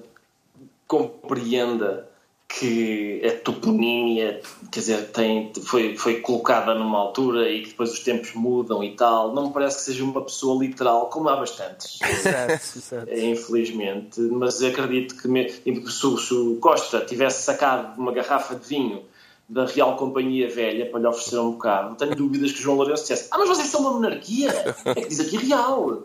[0.85, 2.09] compreenda
[2.47, 7.99] que a toponímia, quer dizer, tem, foi, foi colocada numa altura e que depois os
[8.01, 9.33] tempos mudam e tal.
[9.33, 11.99] Não me parece que seja uma pessoa literal, como há bastantes.
[12.01, 13.07] Exato, exato.
[13.17, 14.19] Infelizmente.
[14.19, 19.03] Mas acredito que me, se, o Costa tivesse sacado uma garrafa de vinho
[19.51, 23.27] da Real Companhia Velha para lhe oferecer um bocado, tenho dúvidas que João Lourenço dissesse
[23.31, 24.49] ah, mas vocês são uma monarquia,
[24.85, 26.03] é que diz aqui Real.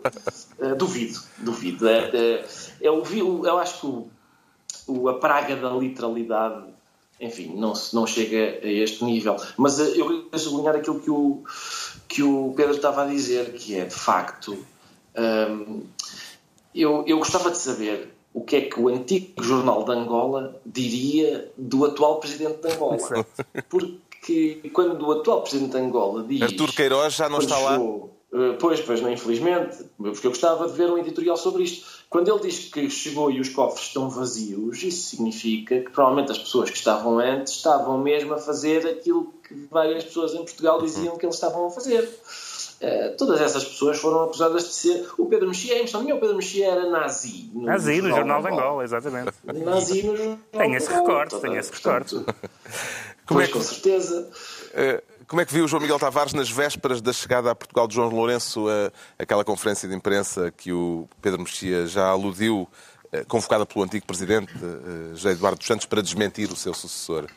[0.59, 1.87] Uh, duvido, duvido.
[1.87, 2.45] É, é,
[2.81, 3.01] eu,
[3.45, 4.07] eu acho que o,
[4.85, 6.65] o, a praga da literalidade,
[7.21, 9.37] enfim, não, não chega a este nível.
[9.55, 11.43] Mas uh, eu queria sublinhar aquilo que o,
[12.05, 14.57] que o Pedro estava a dizer, que é, de facto,
[15.17, 15.83] um,
[16.75, 21.51] eu, eu gostava de saber o que é que o antigo jornal de Angola diria
[21.57, 23.25] do atual presidente de Angola.
[23.69, 26.41] Porque quando o atual presidente de Angola diz.
[26.41, 27.79] Artur Queiroz já não está lá.
[28.33, 31.87] Eh, pois, pois, não, infelizmente, porque eu gostava de ver um editorial sobre isto.
[32.09, 36.37] Quando ele diz que chegou e os cofres estão vazios, isso significa que provavelmente as
[36.37, 41.17] pessoas que estavam antes estavam mesmo a fazer aquilo que várias pessoas em Portugal diziam
[41.17, 42.07] que eles estavam a fazer.
[42.79, 45.07] Uh, todas essas pessoas foram acusadas de ser.
[45.17, 47.49] O Pedro Mexia, a impressão minha, o Pedro Mexia era nazi.
[47.53, 49.31] No nazi no Jornal de Angola, exatamente.
[49.43, 52.23] Nazi no Jornal Tem esse recorte, tem esse recorte.
[53.25, 54.29] Como é que, com certeza.
[54.69, 57.87] Uh, como é que viu o João Miguel Tavares nas vésperas da chegada a Portugal
[57.87, 62.67] de João Lourenço, uh, aquela conferência de imprensa que o Pedro Mexia já aludiu,
[63.25, 64.53] convocada pelo antigo presidente
[65.13, 67.27] José Eduardo dos Santos, para desmentir o seu sucessor?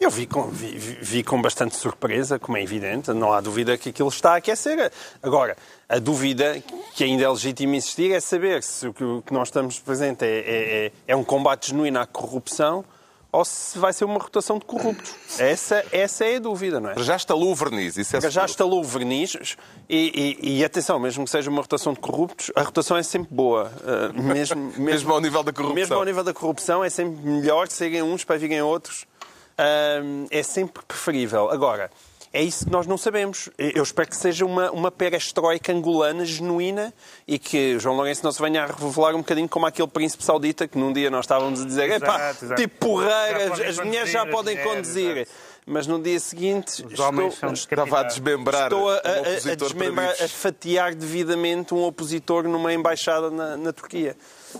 [0.00, 3.90] Eu vi com, vi, vi com bastante surpresa, como é evidente, não há dúvida que
[3.90, 4.90] aquilo está a aquecer.
[5.22, 5.54] Agora,
[5.86, 6.62] a dúvida
[6.94, 10.86] que ainda é legítima insistir é saber se o que nós estamos presente é, é,
[10.86, 12.82] é, é um combate genuíno à corrupção
[13.32, 15.14] ou se vai ser uma rotação de corruptos.
[15.38, 16.98] Essa, essa é a dúvida, não é?
[17.02, 18.50] Já instalou o verniz, isso é Já seguro.
[18.50, 19.56] instalou o verniz
[19.88, 23.32] e, e, e, atenção, mesmo que seja uma rotação de corruptos, a rotação é sempre
[23.32, 23.70] boa.
[23.80, 25.74] Uh, mesmo, mesmo, Mesmo ao nível da corrupção.
[25.74, 29.02] mesmo ao nível da corrupção é sempre melhor que seguem uns para virem outros.
[29.58, 31.50] Uh, é sempre preferível.
[31.50, 31.90] Agora,
[32.32, 33.48] é isso que nós não sabemos.
[33.58, 36.94] Eu espero que seja uma, uma perestroika angolana genuína
[37.26, 40.68] e que João Lourenço não se venha a revelar um bocadinho como aquele príncipe saudita
[40.68, 44.54] que num dia nós estávamos a dizer epá, tipo porreira, as, as mulheres já podem
[44.56, 45.16] mulheres, conduzir.
[45.18, 45.30] exato.
[45.66, 50.94] Mas no dia seguinte estou, Estava a desmembrar estou a, a- a desmembrar, a fatiar
[50.94, 54.16] devidamente um opositor numa embaixada na, na Turquia.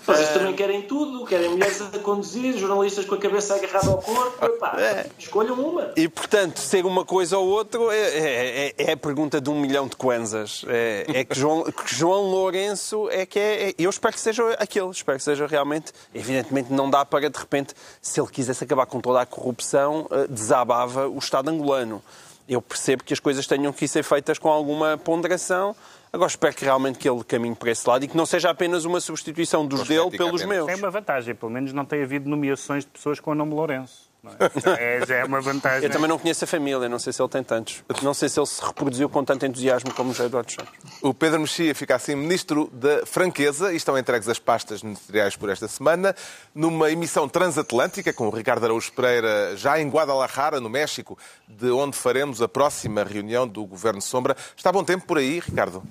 [0.06, 4.44] Vocês também querem tudo, querem mulheres a conduzir, jornalistas com a cabeça agarrada ao corpo.
[4.44, 5.92] Epá, escolham uma.
[5.96, 9.58] E, portanto, ser uma coisa ou outra é, é- é- é a pergunta de um
[9.60, 10.64] milhão de kwanzas.
[10.68, 14.48] É, é que, João, que João Lourenço é que é, é- Eu espero que seja
[14.54, 14.90] aquele.
[14.90, 15.92] Espero que seja realmente...
[16.14, 20.26] Evidentemente não dá para, de repente, se ele quisesse acabar com toda a corrupção, eh,
[20.28, 22.02] desabava o Estado angolano.
[22.48, 25.74] Eu percebo que as coisas tenham que ser feitas com alguma ponderação.
[26.12, 28.84] Agora espero que realmente que ele caminhe para esse lado e que não seja apenas
[28.84, 30.46] uma substituição dos dele pelos apenas.
[30.46, 30.66] meus.
[30.66, 34.10] Tem uma vantagem, pelo menos não tem havido nomeações de pessoas com o nome Lourenço.
[34.20, 34.36] não é?
[35.00, 35.84] É, já é uma vantagem.
[35.84, 37.84] Eu também não conheço a família, não sei se ele tem tantos.
[38.02, 40.72] Não sei se ele se reproduziu com tanto entusiasmo como o José Eduardo Santos.
[41.00, 45.48] O Pedro Mexia fica assim ministro da Franqueza e estão entregues as pastas ministeriais por
[45.48, 46.16] esta semana
[46.52, 51.96] numa emissão transatlântica com o Ricardo Araújo Pereira já em Guadalajara, no México, de onde
[51.96, 54.36] faremos a próxima reunião do Governo Sombra.
[54.56, 55.84] Está bom tempo por aí, Ricardo?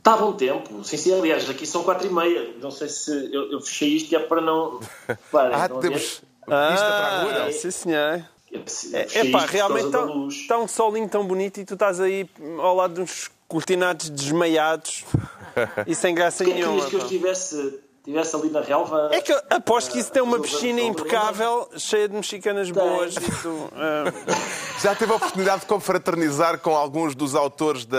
[0.00, 0.82] Está bom tempo.
[0.82, 2.54] Sim, sim, aliás, aqui são quatro e meia.
[2.60, 4.80] Não sei se eu, eu fechei isto e é para não.
[5.30, 5.80] Parem, Ah, ver?
[5.80, 7.32] temos vista para a rua.
[7.48, 8.24] é- sim, senhor.
[8.52, 12.74] É fechei pá, realmente está está um solinho tão bonito e tu estás aí ao
[12.74, 15.04] lado de uns cortinados desmaiados
[15.86, 16.72] e sem graça Quem é nenhuma.
[16.74, 19.08] querias que eu estivesse, estivesse ali na relva?
[19.12, 23.14] É que eu aposto que isso tem uma piscina impecável, cheia de mexicanas boas.
[23.16, 24.04] E tu, ah,
[24.82, 27.98] Já teve a oportunidade de confraternizar com alguns dos autores da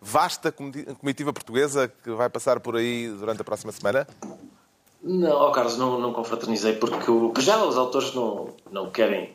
[0.00, 4.06] vasta comiti- comitiva portuguesa que vai passar por aí durante a próxima semana?
[5.02, 9.32] Não, ó Carlos, não, não confraternizei porque o- já os autores não, não querem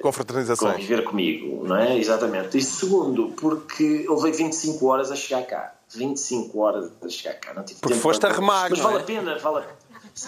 [0.00, 0.72] Confraternizações.
[0.76, 1.98] conviver comigo, não é?
[1.98, 2.56] Exatamente.
[2.56, 5.74] E segundo, porque eu levei 25 horas a chegar cá.
[5.94, 7.54] 25 horas a chegar cá.
[7.54, 9.00] Não tive Porque tempo foste para- a remar, Mas vale é?
[9.00, 9.66] a pena, vale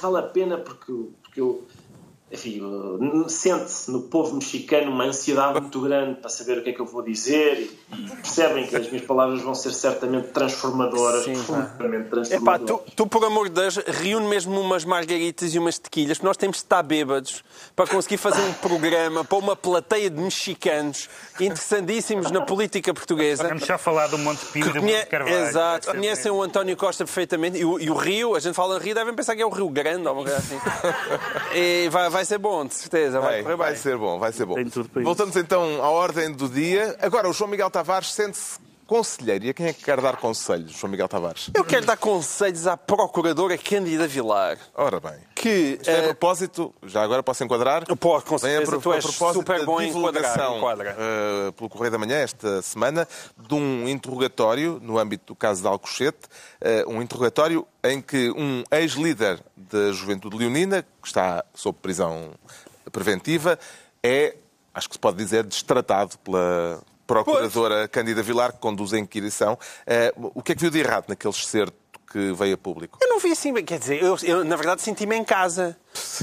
[0.00, 1.66] vale a pena porque, porque eu.
[2.35, 2.61] Enfim,
[3.29, 6.87] sente-se no povo mexicano uma ansiedade muito grande para saber o que é que eu
[6.87, 7.59] vou dizer
[7.92, 12.85] e, e percebem que as minhas palavras vão ser certamente transformadoras, Sim, profundamente Epá, transformadoras.
[12.87, 16.37] tu, tu, por amor de Deus, reúne mesmo umas margaritas e umas tequilhas, que nós
[16.37, 17.42] temos de estar bêbados
[17.77, 21.09] para conseguir fazer um programa para uma plateia de mexicanos
[21.40, 23.47] interessantíssimos na política portuguesa.
[23.49, 25.35] Vamos já falar do Monte Pio e do Conhe- Carvalho.
[25.47, 28.81] Exato, conhecem o António Costa perfeitamente e o, e o Rio, a gente fala em
[28.81, 30.59] Rio, devem pensar que é o Rio Grande ou uma coisa assim.
[31.55, 34.55] e vai, vai ser bom, de certeza, vai Vai, vai ser bom, vai ser bom.
[34.55, 35.07] Tem tudo para isso.
[35.07, 36.97] Voltamos então à ordem do dia.
[37.01, 39.44] Agora, o João Miguel Tavares sente-se conselheiro.
[39.47, 41.51] E a quem é que quer dar conselhos, João Miguel Tavares?
[41.55, 45.14] Eu quero dar conselhos à Procuradora Cândida Vilar, Ora bem.
[45.35, 47.85] que Isto é a eh, propósito, já agora posso enquadrar?
[47.88, 50.23] Eu posso, com a certeza, pro- tu a és propósito super da bom em enquadrar,
[50.23, 50.97] divulgação, enquadra.
[50.99, 55.68] eh, pelo Correio da Manhã esta semana de um interrogatório no âmbito do caso de
[55.68, 56.20] Alcochete,
[56.61, 62.33] eh, um interrogatório em que um ex-líder da Juventude Leonina, que está sob prisão
[62.92, 63.59] preventiva,
[64.03, 64.37] é,
[64.75, 69.59] acho que se pode dizer, destratado pela procuradora Cândida Vilar, que conduz a inquirição.
[69.87, 71.84] Eh, o que é que viu de errado naquele excerto
[72.14, 72.96] que veio a público?
[73.03, 75.77] Eu não vi assim, quer dizer, eu, eu, na verdade senti-me em casa.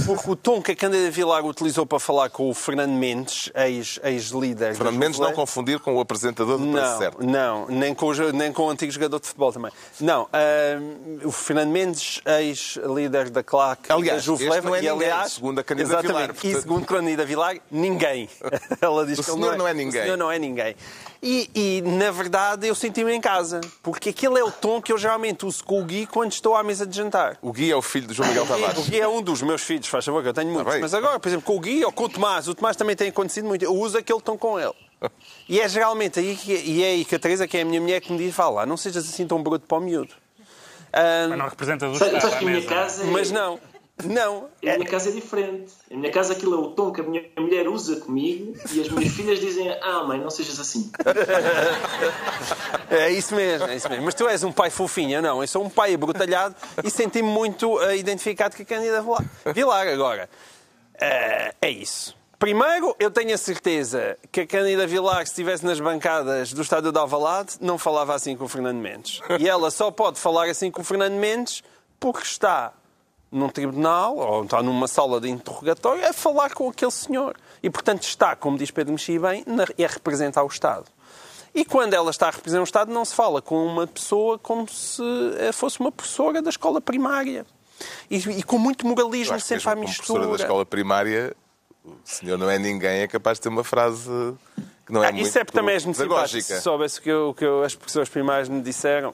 [0.06, 4.00] Porque o tom que a Cândida Vilar utilizou para falar com o Fernando Mendes, ex-
[4.04, 4.76] ex-líder.
[4.76, 7.26] Fernando da Mendes não confundir com o apresentador do Não, Certo.
[7.26, 9.72] não, nem com, o, nem com o antigo jogador de futebol também.
[10.00, 14.82] Não, ahm, o Fernando Mendes, ex-líder da CLAC Aliás, da Juve Leva, não é e
[14.82, 18.30] ninguém, aliás, segundo a Cândida exatamente, Vilar, E portanto- segundo a Cândida Vilar, ninguém.
[18.82, 20.02] Ela diz O que senhor não é ninguém.
[20.02, 20.76] O senhor não é ninguém.
[21.24, 23.62] E, e, na verdade, eu senti-me em casa.
[23.84, 26.64] Porque aquele é o tom que eu geralmente uso com o Gui quando estou à
[26.64, 27.38] mesa de jantar.
[27.44, 28.90] O Gui é o filho de João Miguel O Tavares.
[28.90, 30.72] Gui é um dos meus filhos, faz favor, que eu tenho muitos.
[30.74, 30.82] bem.
[30.82, 33.10] Mas agora, por exemplo, com o Gui ou com o Tomás, o Tomás também tem
[33.10, 33.64] acontecido muito.
[33.64, 34.74] Eu uso aquele tom com ele.
[35.48, 37.82] E é geralmente aí que, e é aí que a Teresa, que é a minha
[37.82, 40.14] mulher, que me diz: vá lá, não sejas assim tão bruto para o miúdo.
[40.94, 43.60] Ah, Mas não representa do Estado é- mas não,
[44.08, 44.50] não.
[44.64, 45.74] A minha casa é diferente.
[45.92, 48.90] A minha casa aquilo é o tom que a minha mulher usa comigo e as
[48.90, 50.92] minhas filhas dizem ah mãe, não sejas assim.
[52.92, 54.04] É isso mesmo, é isso mesmo.
[54.04, 55.42] Mas tu és um pai fofinho, não.
[55.42, 59.02] Eu sou um pai abrutalhado e senti-me muito ah, identificado com a Cândida
[59.54, 59.88] Vilar.
[59.88, 60.30] Agora.
[61.00, 62.14] ah, é isso.
[62.38, 66.92] Primeiro, eu tenho a certeza que a Cândida Vilar, se estivesse nas bancadas do estádio
[66.92, 69.22] de Alvalade, não falava assim com o Fernando Mendes.
[69.40, 71.64] E ela só pode falar assim com o Fernando Mendes
[72.00, 72.74] porque está
[73.32, 77.38] num tribunal ou está numa sala de interrogatório a falar com aquele senhor.
[77.64, 80.86] E, portanto, está, como diz Pedro Mexia bem, a representar o Estado.
[81.54, 84.68] E quando ela está a representar o Estado, não se fala com uma pessoa como
[84.70, 85.04] se
[85.38, 87.46] eh, fosse uma professora da escola primária.
[88.10, 90.38] E, e com muito moralismo sempre à mesmo como professora mistura.
[90.38, 91.36] da escola primária,
[91.84, 94.10] o senhor não é ninguém, é capaz de ter uma frase
[94.92, 96.42] que não é Ah, muito isso é porque também és muito simpático.
[96.42, 99.14] Se soubesse o que, eu- o que eu- as professoras primárias me disseram.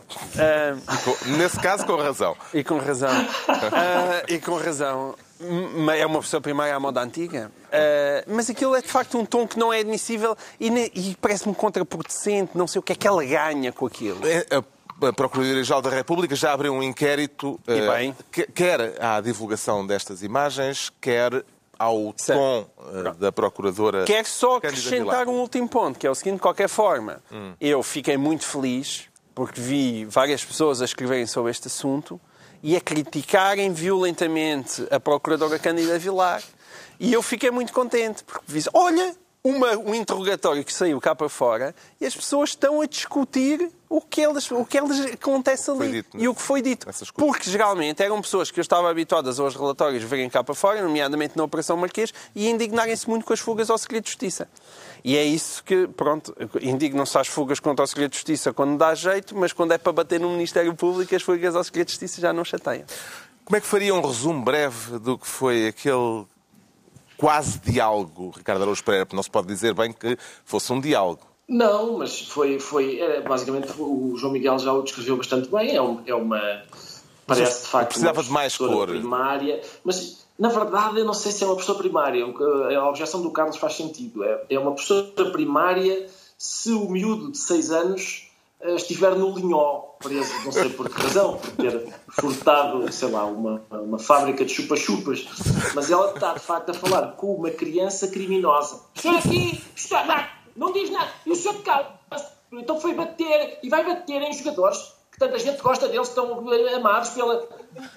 [1.04, 2.36] Com- Nesse caso, com razão.
[2.54, 3.12] e com razão.
[3.48, 5.16] Ah, e com razão.
[5.40, 7.52] É uma professora primária à moda antiga.
[7.72, 11.16] Ah, mas aquilo é de facto um tom que não é admissível e, ne- e
[11.22, 12.52] parece-me contraproducente.
[12.58, 14.20] Não sei o que é que ela ganha com aquilo.
[14.28, 14.46] É,
[15.00, 18.16] A Procuradoria-Geral da República já abriu um inquérito, bem.
[18.32, 21.46] que- quer à divulgação destas imagens, quer
[21.78, 22.40] ao Certo.
[22.40, 24.04] tom eh, da Procuradora.
[24.06, 25.30] Quero só Cândida acrescentar Vilar.
[25.30, 27.22] um último ponto, que é o seguinte, de qualquer forma.
[27.32, 27.54] Hum.
[27.60, 32.20] Eu fiquei muito feliz porque vi várias pessoas a escreverem sobre este assunto
[32.64, 36.42] e a criticarem violentamente a Procuradora Cândida Vilar.
[37.00, 39.16] E eu fiquei muito contente, porque vi, olha,
[39.48, 44.02] uma, um interrogatório que saiu cá para fora e as pessoas estão a discutir o
[44.02, 46.88] que elas, o que elas acontece ali dito, e o que foi dito.
[47.16, 51.38] Porque geralmente eram pessoas que eu estava habituadas aos relatórios verem cá para fora, nomeadamente
[51.38, 54.50] na Operação Marquês, e indignarem-se muito com as fugas ao Segredo de Justiça.
[55.04, 58.94] E é isso que, pronto, indignam-se às fugas contra o Segredo de Justiça quando dá
[58.94, 62.20] jeito, mas quando é para bater no Ministério Público, as fugas ao Segredo de Justiça
[62.20, 62.86] já não chateiam.
[63.46, 66.26] Como é que faria um resumo breve do que foi aquele
[67.18, 69.06] quase diálogo, Ricardo Araújo Pereira?
[69.06, 71.22] Porque não se pode dizer bem que fosse um diálogo.
[71.50, 75.76] Não, mas foi, foi era, basicamente o João Miguel já o descreveu bastante bem.
[75.76, 76.40] É, um- é uma.
[77.26, 77.88] Parece de facto.
[77.90, 78.88] precisava uma de mais cor.
[78.88, 82.26] primária, mas na verdade eu não sei se é uma professora primária.
[82.34, 84.24] Que- A objeção do Carlos faz sentido.
[84.24, 88.27] É, é uma professora primária se o miúdo de 6 anos eh,
[88.64, 93.62] estiver no linhó, preso, não sei por que razão, por ter furtado, sei lá, uma,
[93.72, 95.26] uma fábrica de chupa-chupas.
[95.76, 98.82] Mas ela está, de facto, a falar com uma criança criminosa.
[98.96, 100.06] O senhor aqui está,
[100.56, 101.12] não, não diz nada.
[101.26, 102.00] E o senhor cala
[102.52, 107.10] Então foi bater, e vai bater em jogadores que tanta gente gosta deles, estão amados
[107.10, 107.44] pela...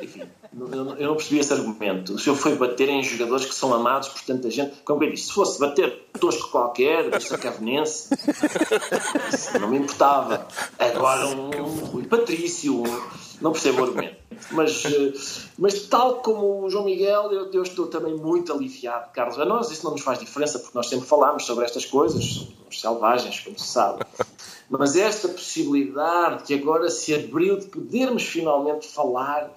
[0.01, 0.23] Enfim,
[0.59, 2.15] eu não- eu não percebi esse argumento.
[2.15, 4.77] O senhor foi bater em jogadores que são amados por tanta gente.
[4.85, 8.09] Como eu disse, se fosse bater tosco qualquer, do sacavenense,
[9.61, 10.47] não me importava.
[10.79, 13.03] Agora um, um Rui Patrício, um-
[13.43, 14.17] não percebo o argumento.
[14.53, 15.13] Mas, eh,
[15.59, 19.39] mas tal como o João Miguel, eu, eu estou também muito aliviado, Carlos.
[19.39, 22.81] A nós isso não nos faz diferença, porque nós sempre falámos sobre estas coisas, somos
[22.81, 24.05] selvagens, como se sabe.
[24.71, 29.51] Mas esta possibilidade que agora se abriu de podermos finalmente falar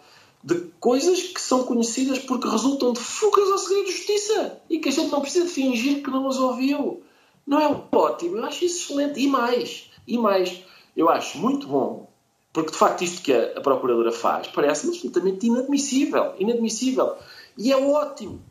[0.43, 4.89] de coisas que são conhecidas porque resultam de fugas ao segredo de justiça e que
[4.89, 7.03] a gente não precisa fingir que não as ouviu.
[7.45, 8.37] Não é ótimo?
[8.37, 9.19] Eu acho isso excelente.
[9.19, 10.63] E mais, e mais,
[10.97, 12.09] eu acho muito bom,
[12.51, 16.33] porque de facto isto que a, a Procuradora faz parece-me absolutamente inadmissível.
[16.39, 17.15] Inadmissível.
[17.55, 18.41] E é ótimo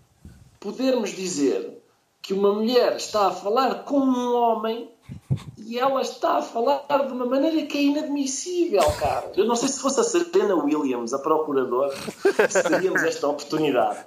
[0.60, 1.82] podermos dizer
[2.22, 4.88] que uma mulher está a falar com um homem
[5.66, 9.32] e ela está a falar de uma maneira que é inadmissível, cara.
[9.36, 11.94] Eu não sei se fosse a Serena Williams, a procuradora,
[12.70, 14.04] teríamos esta oportunidade.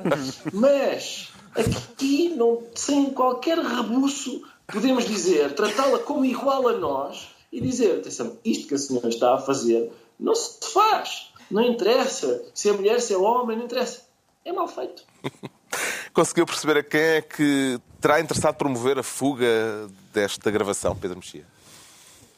[0.54, 8.00] Mas aqui, não, sem qualquer rebuço, podemos dizer, tratá-la como igual a nós e dizer,
[8.00, 11.32] atenção, isto que a senhora está a fazer não se faz.
[11.50, 14.02] Não interessa se é mulher, se é homem, não interessa.
[14.44, 15.04] É mal feito.
[16.16, 19.46] Conseguiu perceber a quem é que terá interessado promover a fuga
[20.14, 21.44] desta gravação, Pedro Mexia?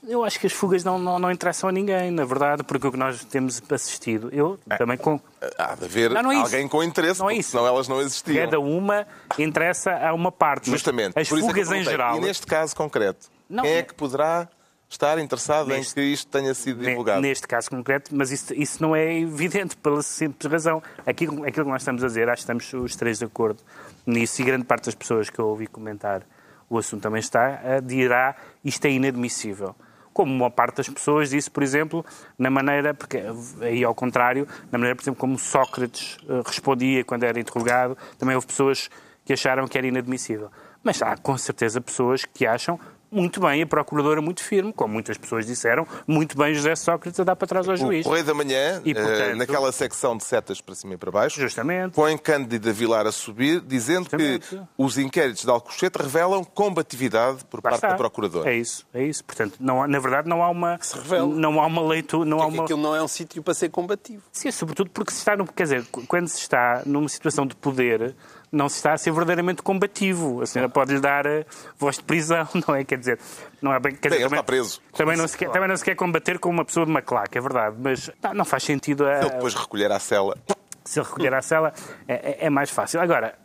[0.07, 2.91] Eu acho que as fugas não, não, não interessam a ninguém, na verdade, porque o
[2.91, 5.19] que nós temos assistido, eu também com
[5.59, 7.51] Há de haver Não, não é alguém com interesse, Não é isso.
[7.51, 8.43] senão elas não existiam.
[8.45, 9.05] cada uma
[9.37, 10.71] interessa a uma parte.
[10.71, 11.17] Justamente.
[11.19, 11.83] As é fugas em perguntei.
[11.83, 12.17] geral.
[12.17, 14.47] E neste caso concreto, Não, quem é é- que poderá
[14.89, 17.21] estar interessado Neste- em que isto tenha sido divulgado?
[17.21, 20.81] Neste caso concreto, mas isso, isso não é evidente pela simples razão.
[21.05, 23.61] Aquilo, aquilo que nós estamos a dizer, acho que estamos os três de acordo
[24.05, 26.23] nisso e grande parte das pessoas que eu ouvi comentar
[26.69, 29.73] o assunto também está, dirá isto é inadmissível.
[30.13, 32.03] Como uma parte das pessoas disse, por exemplo,
[32.37, 33.21] na maneira, porque
[33.61, 38.35] aí ao contrário, na maneira, por exemplo, como Sócrates eh, respondia quando era interrogado, também
[38.35, 38.89] houve pessoas
[39.23, 40.49] que acharam que era inadmissível.
[40.83, 42.79] Mas há com certeza pessoas que acham
[43.11, 47.23] muito bem, a Procuradora muito firme, como muitas pessoas disseram, muito bem José Sócrates a
[47.23, 48.05] dar para trás ao O juiz.
[48.05, 51.39] Correio da Manhã, E, eh, portanto- naquela secção de setas para cima e para baixo,
[51.39, 51.93] Justamente.
[51.93, 54.39] põe Cândida Vilar a subir, dizendo que
[54.77, 57.87] os inquéritos de Alcochete revelam combatividade por Lá parte está.
[57.89, 58.49] da Procuradora.
[58.49, 59.23] É isso, é isso.
[59.23, 61.27] Portanto, não, há- na verdade não há uma revela.
[61.27, 63.69] não há uma leitura, não há Porque uma aquilo não é um sítio para ser
[63.69, 64.21] combativo.
[64.31, 68.15] Sim, sobretudo porque se está no, quer dizer, quando se está numa situação de poder,
[68.51, 70.41] não se está a ser verdadeiramente combativo.
[70.41, 71.45] A senhora pode-lhe dar uh,
[71.77, 72.83] voz de prisão, não é?
[72.83, 73.19] Quer dizer,
[73.61, 73.95] não é bem.
[73.95, 74.81] Quer Bem, dizer, ele está preso.
[74.93, 77.37] Também não, se quer, também não se quer combater com uma pessoa de uma claque,
[77.37, 79.05] é verdade, mas não, não faz sentido.
[79.05, 80.37] A, Ele depois recolher à cela.
[80.85, 81.73] se ele recolher à cela,
[82.07, 83.01] é, é- é mais fácil.
[83.01, 83.37] Agora,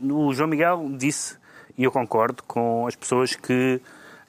[0.00, 1.36] o João Miguel disse,
[1.76, 3.80] e eu concordo, com as pessoas que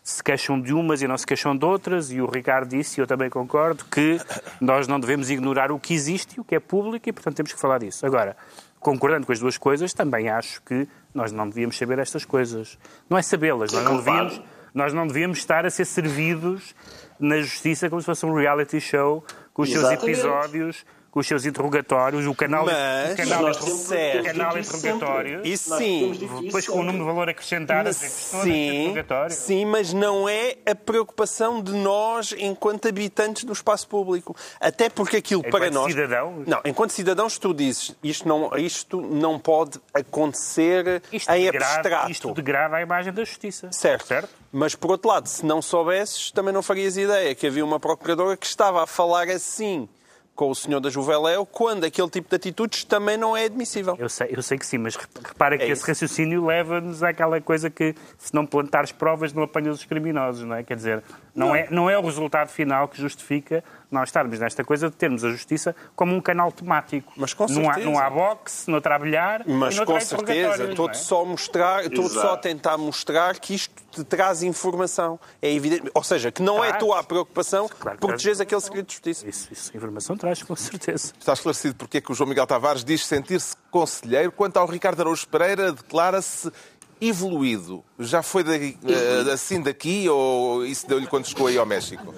[0.06, 3.02] se queixam de umas e não se queixam de outras, e o Ricardo disse, e
[3.02, 4.20] eu também concordo, que
[4.62, 7.60] nós não devemos ignorar o que existe, o que é público, e portanto temos que
[7.60, 8.06] falar disso.
[8.06, 8.38] Agora,
[8.80, 12.78] concordando com as duas coisas, também acho que nós não devíamos saber estas coisas.
[13.10, 14.42] Não é sabê-las, nós não devíamos
[14.76, 16.76] nós não devíamos estar a ser servidos
[17.18, 20.12] na justiça como se fosse um reality show, com os seus Exatamente.
[20.12, 20.86] episódios,
[21.16, 24.20] com os seus interrogatórios, o canal, Mas o canal, nós temos- certo.
[24.20, 25.50] o canal interrogatório, sempre.
[25.50, 26.30] Isso Nós sim.
[26.44, 29.34] depois com o número de valor acrescentado, Sim, interrogatório.
[29.34, 34.36] sim, mas não é a preocupação de nós enquanto habitantes do espaço público.
[34.60, 35.94] Até porque aquilo Enquanto para nós.
[35.94, 36.46] cidadãos?
[36.46, 42.12] Não, enquanto cidadãos, tu dizes isto não, isto não pode acontecer Isto em degrada, abstrato.
[42.12, 43.70] isto degrada a imagem da justiça.
[43.72, 44.06] Certo.
[44.08, 44.30] certo?
[44.52, 48.36] Mas, por outro lado, se não soubesses, também não farias ideia que havia uma procuradora
[48.36, 49.88] que estava a falar assim
[50.36, 53.96] com o senhor da Juveléu, quando aquele tipo de atitudes também não é admissível.
[53.98, 55.88] Eu sei, eu sei que sim, mas rep- repara que É esse isso.
[55.88, 60.64] raciocínio leva-nos àquela coisa que se não plantares provas não apanhas os criminosos, não é?
[60.64, 63.64] Quer dizer, não, É, não é o resultado final que justifica
[63.96, 67.12] nós estarmos nesta coisa de termos a justiça como um canal temático.
[67.18, 67.90] Mas com não há, certeza.
[67.90, 70.94] não há boxe, não há bilhar Mas com certeza, estou é?
[70.94, 75.20] só a mostrar, só a tentar mostrar que isto te traz informação.
[75.42, 76.84] É evidente, ou seja, que não é Traz.
[76.84, 79.28] tua a preocupação Claro protegeres aquele segredo de justiça.
[79.28, 81.14] Isso, isso, informação traz, com certeza.
[81.18, 84.32] Está esclarecido porque é que o João Miguel Tavares diz sentir-se conselheiro.
[84.32, 86.52] Quanto ao Ricardo Araújo Pereira, declara-se
[87.00, 87.84] evoluído.
[88.00, 92.14] Já foi daqui- eh, assim daqui ou isso deu-lhe quando chegou aí ao México?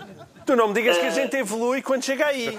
[0.48, 2.58] Tu não me digas que a gente evolui quando chega aí.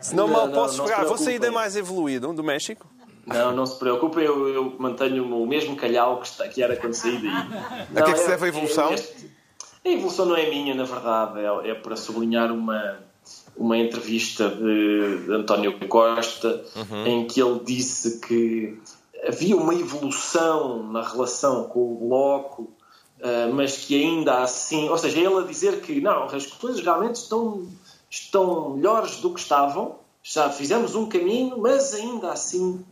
[0.00, 1.06] Senão Não, mal não, posso não esperar.
[1.06, 2.84] Você ainda é mais evoluído do México?
[3.24, 6.94] Não, não se preocupe, eu, eu mantenho o mesmo calhau que, está, que era quando
[6.94, 7.30] saí daí.
[7.94, 8.90] A que é que se deve a evolução?
[8.92, 12.98] a evolução não é minha, na verdade, é, é para sublinhar uma,
[13.56, 17.06] uma entrevista de, de António Costa Uhum.
[17.06, 18.76] em que ele disse que
[19.28, 22.72] havia uma evolução na relação com o Bloco,
[23.22, 27.16] ah, mas que ainda assim, ou seja, ele a dizer que não, as coisas realmente
[27.16, 27.66] estão,
[28.08, 32.84] estão melhores do que estavam, já fizemos um caminho, mas ainda assim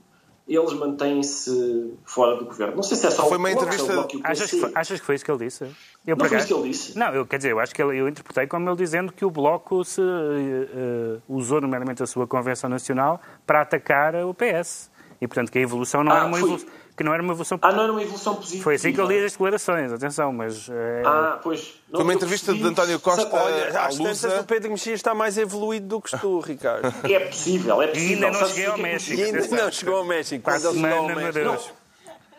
[0.46, 2.76] eles mantêm-se fora do governo.
[2.76, 4.22] Não sei se é só Foi o uma entrevista- se é o Bloco e o
[4.24, 5.64] Achas que, foi, achas que foi isso que ele disse?
[6.06, 6.98] Eu, Não foi isso que ele disse?
[6.98, 9.30] Não, eu, quer dizer, eu acho que ele- eu interpretei como ele dizendo que o
[9.30, 14.90] Bloco se, eh, usou, nomeadamente, a sua Convenção Nacional para atacar o PS.
[15.20, 16.68] E, portanto, que a evolução não Ah, era uma foi- evolução.
[16.98, 18.64] Que não era uma evolução Ah, não era uma evolução positiva.
[18.64, 20.68] Foi assim que ele li as declarações, atenção, mas.
[20.68, 21.74] eh, Ah, pois.
[21.88, 22.62] Não, Foi uma eu entrevista de.
[22.62, 23.22] António Costa.
[23.22, 24.40] Sabe, Olha, às Lusa.
[24.40, 26.92] o Pedro Mexias está mais evoluído do que tu, Ricardo.
[27.08, 28.26] É possível, é possível.
[28.26, 29.18] ainda não cheguei ao é me México.
[29.20, 29.58] E ainda atenção.
[29.64, 30.42] não chegou ao México.
[30.44, 31.44] Para a Quando ele chegou ao semana, meu México.
[31.52, 31.70] Deus.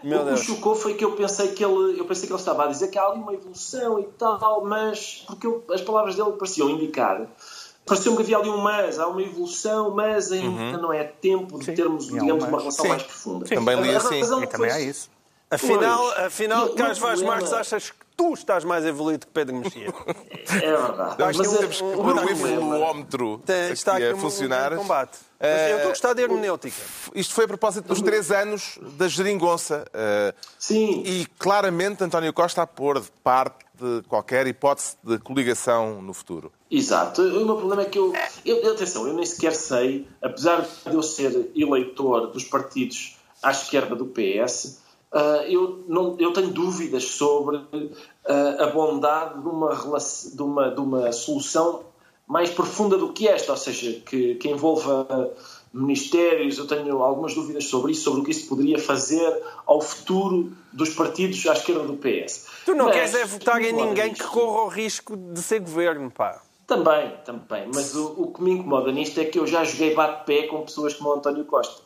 [0.03, 2.39] Meu O que me chocou foi que eu pensei que ele, eu pensei que ele
[2.39, 6.15] estava a dizer que há ali uma evolução e tal, mas porque eu- as palavras
[6.15, 7.21] dele pareciam indicar.
[7.85, 11.65] Pareceu-me que havia ali um mas, há uma evolução, mas ainda não é tempo de
[11.65, 12.89] Sim, termos, e um digamos, uma relação Sim.
[12.89, 13.47] mais profunda.
[13.47, 13.55] Sim.
[13.55, 14.19] Também li assim.
[14.21, 15.09] E também foi- há isso.
[15.51, 16.19] Afinal, Pois.
[16.25, 19.87] afinal Carlos Vaz Marques, achas que tu estás mais evoluído que Pedro Mexia?
[19.87, 21.15] É verdade.
[21.17, 24.73] Temos, Mas, temos que pôr o evoluómetro Está aqui a um, funcionar.
[24.73, 25.17] um combate.
[25.39, 26.75] Mas eu estou a gostar de hermenêutica.
[27.15, 29.85] Isto foi a propósito dos três anos da geringonça.
[29.91, 35.99] eh, Sim, E claramente António Costa a pôr de parte de qualquer hipótese de coligação
[36.01, 36.51] no futuro.
[36.71, 37.21] Exato.
[37.21, 38.13] O meu problema é que eu,
[38.45, 43.95] eu- Atenção, eu nem sequer sei, apesar de eu ser eleitor dos partidos à esquerda
[43.95, 44.79] do PS,
[45.11, 47.59] ah, eu, não, eu tenho dúvidas sobre
[48.27, 51.81] ah, a bondade de uma, de, uma, de uma solução
[52.27, 55.33] mais profunda do que esta, ou seja, que, que envolva
[55.73, 56.59] ministérios.
[56.59, 60.89] Eu tenho algumas dúvidas sobre isso, sobre o que isso poderia fazer ao futuro dos
[60.89, 62.45] partidos à esquerda do PS.
[62.65, 66.11] Tu não Mas, queres é votar em ninguém que corra o risco de ser governo,
[66.11, 66.39] pá.
[66.69, 67.67] Também, também.
[67.73, 70.93] Mas o, o que me incomoda nisto é que eu já joguei bate-pé com pessoas
[70.93, 71.81] como o António Costa.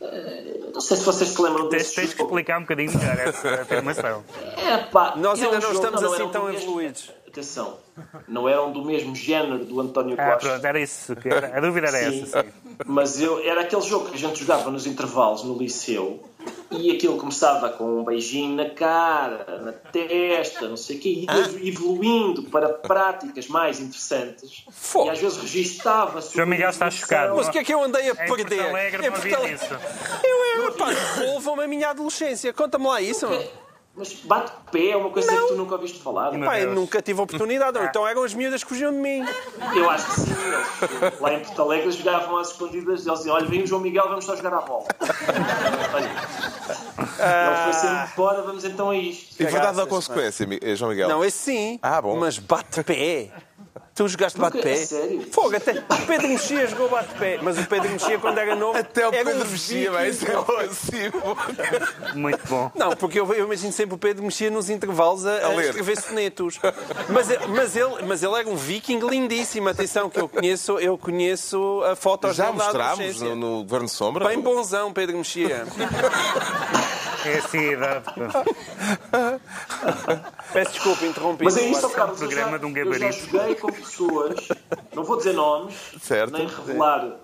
[0.00, 2.30] Eh, não sei se vocês se lembram Tens, desse tens que jogo.
[2.30, 4.24] explicar um bocadinho melhor essa afirmação.
[4.56, 7.12] É, pá, Nós é ainda um não jogo- estamos não assim tão evoluídos.
[7.28, 7.78] Atenção,
[8.26, 10.48] não eram do mesmo género do António Ah, Costa.
[10.50, 11.14] pronto, era isso.
[11.16, 12.48] que era- a dúvida era Sim, essa, sim.
[12.86, 16.22] mas eu, era aquele jogo que a gente jogava nos intervalos no liceu
[16.70, 21.24] e aquilo começava com um beijinho na cara, na testa, não sei o quê, e
[21.26, 24.64] ia evoluindo para práticas mais interessantes.
[24.70, 25.06] Fogo.
[25.06, 26.34] E às vezes registava-se.
[26.34, 27.36] João uma Miguel está chocado.
[27.36, 28.60] Mas o que é que eu andei a Porto perder?
[28.68, 29.78] Alegre não Porto havia Alegre-.
[30.24, 32.52] Eu era, pá, devolvam-me a minha adolescência.
[32.54, 33.28] Conta-me lá isso.
[33.28, 33.67] meu.
[33.98, 36.30] Mas bate-pé é uma coisa que tu nunca ouviste falar.
[36.30, 36.74] Meu eu Deus.
[36.76, 37.76] nunca tive oportunidade.
[37.76, 39.24] Ou então eram as miúdas que fugiam de mim.
[39.74, 40.30] Eu acho que sim.
[41.02, 43.66] Eles, lá em Porto Alegre eles jogavam às escondidas e eles diziam: Olha, vem o
[43.66, 44.84] João Miguel, vamos só jogar à bola.
[45.94, 46.10] Olha.
[47.18, 49.34] Ele foi sempre fora, vamos então a isto.
[49.34, 51.08] E verdade Cagaças, consequência, eh, João Miguel?
[51.08, 51.80] Não, esse sim.
[51.82, 52.16] Ah, bom.
[52.16, 53.30] Mas bate-pé.
[53.98, 54.76] Tu jogaste bate-pé?
[54.76, 55.26] sério?
[55.32, 57.40] Fogo, até o Pedro Mexia jogou bate-pé.
[57.42, 58.78] Mas o Pedro Mexia, quando era novo.
[58.78, 61.36] Até o um Pedro Mexia, isso é ofensivo.
[62.14, 62.70] Muito bom.
[62.76, 65.64] Não, porque eu, eu imagino sempre o Pedro mexia nos intervalos a, a A ler.
[65.70, 66.60] escrever sonetos.
[67.08, 69.68] Mas, ele- mas, ele, mas ele era um viking lindíssimo.
[69.68, 74.28] Atenção, que eu conheço, eu conheço a foto Já mostrámos no, no Governo Sombra?
[74.28, 75.66] Bem bonzão, Pedro Mexia.
[77.24, 78.04] É assim a idade.
[80.52, 81.44] Peço desculpa, interrompi.
[81.44, 82.20] Mas é isso, um Carlos.
[82.20, 84.48] Eu programa já, de um eu já joguei com pessoas,
[84.94, 86.32] não vou dizer nomes, Certo.
[86.32, 87.16] nem revelar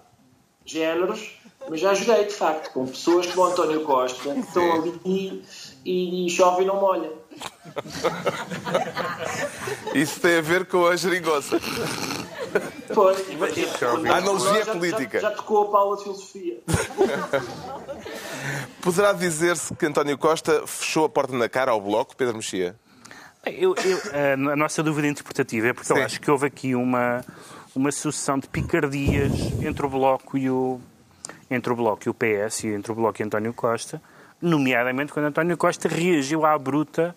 [0.64, 1.38] géneros,
[1.68, 5.00] mas já joguei de facto com pessoas como o António Costa que estão ali
[5.84, 7.10] e, e chove e não molha.
[9.94, 11.58] Isso tem a ver com a geringonça.
[12.94, 13.36] Pois, e,
[13.78, 15.20] quando- A analogia já- política.
[15.20, 16.60] Já, já tocou a Paula de Filosofia.
[18.84, 22.76] Poderá dizer-se que António Costa fechou a porta na cara ao Bloco, Pedro Mexia?
[23.46, 26.02] Eu, eu- a, a nossa dúvida interpretativa é porque eu Sim.
[26.02, 27.24] acho que houve aqui uma,
[27.74, 29.32] uma sucessão de picardias
[29.62, 30.78] entre o Bloco e o
[31.50, 34.02] entre o Bloco e o PS e entre o Bloco e António Costa,
[34.40, 37.14] nomeadamente quando António Costa reagiu à bruta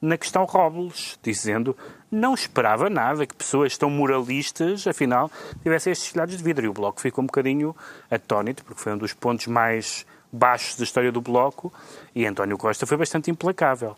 [0.00, 1.76] na questão Robles, dizendo
[2.10, 5.30] não esperava nada que pessoas tão moralistas, afinal,
[5.62, 6.64] tivessem estes telhados de vidro.
[6.66, 7.74] E o Bloco ficou um bocadinho
[8.10, 11.72] atónito, porque foi um dos pontos mais baixos da história do Bloco,
[12.14, 13.96] e António Costa foi bastante implacável.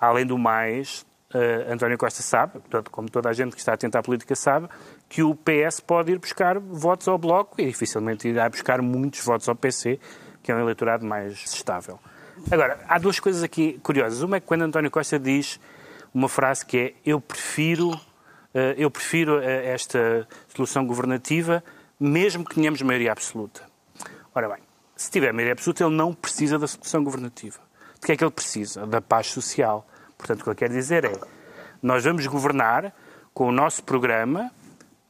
[0.00, 2.60] Além do mais, eh, António Costa sabe,
[2.90, 4.68] como toda a gente que está atenta à política sabe,
[5.08, 9.48] que o PS pode ir buscar votos ao Bloco e dificilmente irá buscar muitos votos
[9.48, 9.98] ao PC,
[10.42, 11.98] que é um eleitorado mais estável.
[12.50, 14.22] Agora, há duas coisas aqui curiosas.
[14.22, 15.60] Uma é que quando António Costa diz
[16.12, 17.98] uma frase que é eu prefiro,
[18.52, 21.62] eh, eu prefiro eh, esta solução governativa
[22.02, 23.62] mesmo que tenhamos maioria absoluta.
[24.34, 24.58] Ora bem,
[25.02, 27.58] se tiver maioria absoluta, ele não precisa da solução governativa.
[28.00, 28.86] De que é que ele precisa?
[28.86, 29.86] Da paz social.
[30.16, 31.12] Portanto, o que ele quer dizer é
[31.82, 32.94] nós vamos governar
[33.34, 34.50] com o nosso programa,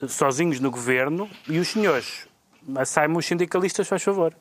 [0.08, 2.26] sozinhos no governo, e os senhores,
[2.86, 4.34] saem os sindicalistas, faz favor.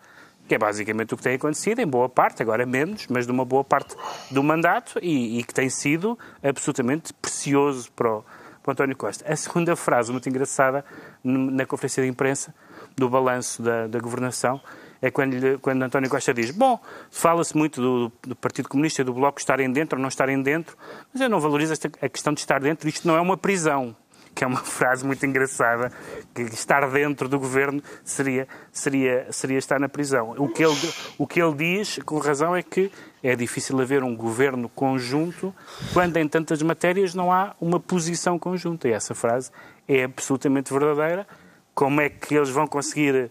[0.47, 3.43] Que é basicamente o que tem acontecido, em boa parte, agora menos, mas de uma
[3.43, 3.95] boa parte
[4.29, 8.25] do mandato, e, e que tem sido absolutamente precioso para o,
[8.63, 9.31] para o António Costa.
[9.31, 10.85] A segunda frase, muito engraçada,
[11.23, 12.53] na conferência de imprensa,
[12.95, 14.61] do balanço da, da governação,
[15.01, 16.79] é quando, quando António Costa diz: Bom,
[17.09, 20.77] fala-se muito do, do Partido Comunista e do Bloco estarem dentro ou não estarem dentro,
[21.11, 22.87] mas eu não valorizo esta, a questão de estar dentro.
[22.87, 23.95] Isto não é uma prisão.
[24.33, 25.91] Que é uma frase muito engraçada,
[26.33, 30.33] que estar dentro do governo seria, seria, seria estar na prisão.
[30.37, 32.89] O que, ele, o que ele diz, com razão, é que
[33.21, 35.53] é difícil haver um governo conjunto
[35.91, 38.87] quando em tantas matérias não há uma posição conjunta.
[38.87, 39.51] E essa frase
[39.85, 41.27] é absolutamente verdadeira.
[41.75, 43.29] Como é que eles vão conseguir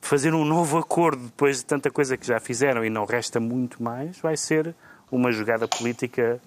[0.00, 3.82] fazer um novo acordo depois de tanta coisa que já fizeram e não resta muito
[3.82, 4.74] mais, vai ser
[5.10, 6.40] uma jogada política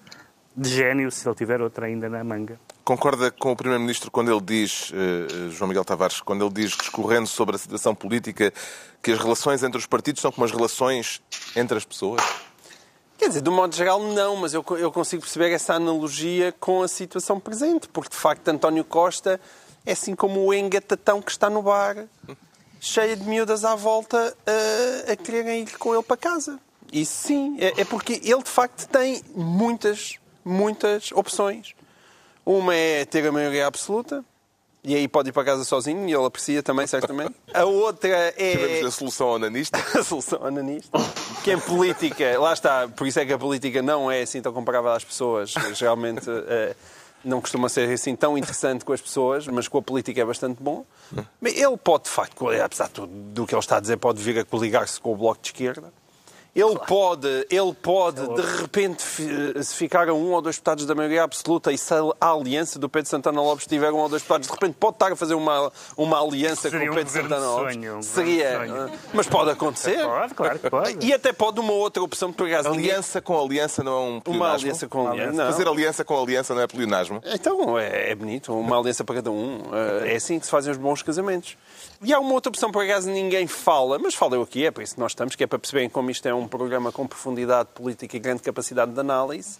[0.56, 2.60] de gênio, se ele tiver outra ainda na manga.
[2.84, 7.26] Concorda com o Primeiro-Ministro quando ele diz, eh, João Miguel Tavares, quando ele diz, discorrendo
[7.28, 8.52] sobre a situação política,
[9.00, 11.22] que as relações entre os partidos são como as relações
[11.56, 12.22] entre as pessoas?
[13.16, 16.82] Quer dizer, de um modo geral, não, mas eu, eu consigo perceber essa analogia com
[16.82, 19.40] a situação presente, porque de facto António Costa
[19.86, 22.04] é assim como o engatatão que está no bar,
[22.82, 26.58] cheia de miúdas à volta a, a quererem ir com ele para casa.
[26.92, 31.74] Isso sim, é, é porque ele de facto tem muitas, muitas opções.
[32.44, 34.24] Uma é ter a maioria absoluta,
[34.82, 37.34] e aí pode ir para casa sozinho, e ele aprecia também, certamente.
[37.54, 38.52] A outra é.
[38.52, 39.78] Sabemos a solução onanista?
[39.78, 40.98] a solução ananista.
[41.44, 44.52] Que em política, lá está, por isso é que a política não é assim tão
[44.52, 45.54] comparável às pessoas.
[45.74, 46.74] Geralmente eh,
[47.24, 50.62] não costuma ser assim tão interessante com as pessoas, mas com a política é bastante
[50.62, 50.84] bom.
[51.42, 54.38] Ele pode, de facto, apesar de tudo do que ele está a dizer, pode vir
[54.38, 55.92] a coligar-se com o Bloco de Esquerda.
[56.54, 60.94] Ele pode, ele pode de repente, fi- se ficar a um ou dois deputados da
[60.94, 64.48] maioria absoluta e se a aliança do Pedro Santana Lopes tiver um ou dois deputados,
[64.48, 67.28] de repente pode estar a fazer uma, uma aliança Seria com um o Pedro governo
[67.30, 67.74] Santana de Lopes.
[67.74, 68.90] sonho, um Seria, de sonho.
[69.14, 70.04] mas pode acontecer.
[70.04, 71.06] Pode, claro que pode.
[71.06, 74.10] E até pode uma outra opção, por acaso, ninguém- Aliança com aliança não é um
[74.16, 74.54] Uma pleonasmo?
[74.66, 75.32] aliança com aliança.
[75.32, 75.46] Não.
[75.46, 77.22] Fazer aliança com aliança não é pleonasmo?
[77.24, 79.62] Então, é, é bonito, uma aliança para cada um.
[80.04, 81.56] É assim que se fazem os bons casamentos.
[82.04, 84.82] E há uma outra opção, por acaso ninguém fala, mas falo eu aqui, é para
[84.82, 87.70] isso que nós estamos, que é para perceberem como isto é um programa com profundidade
[87.74, 89.58] política e grande capacidade de análise.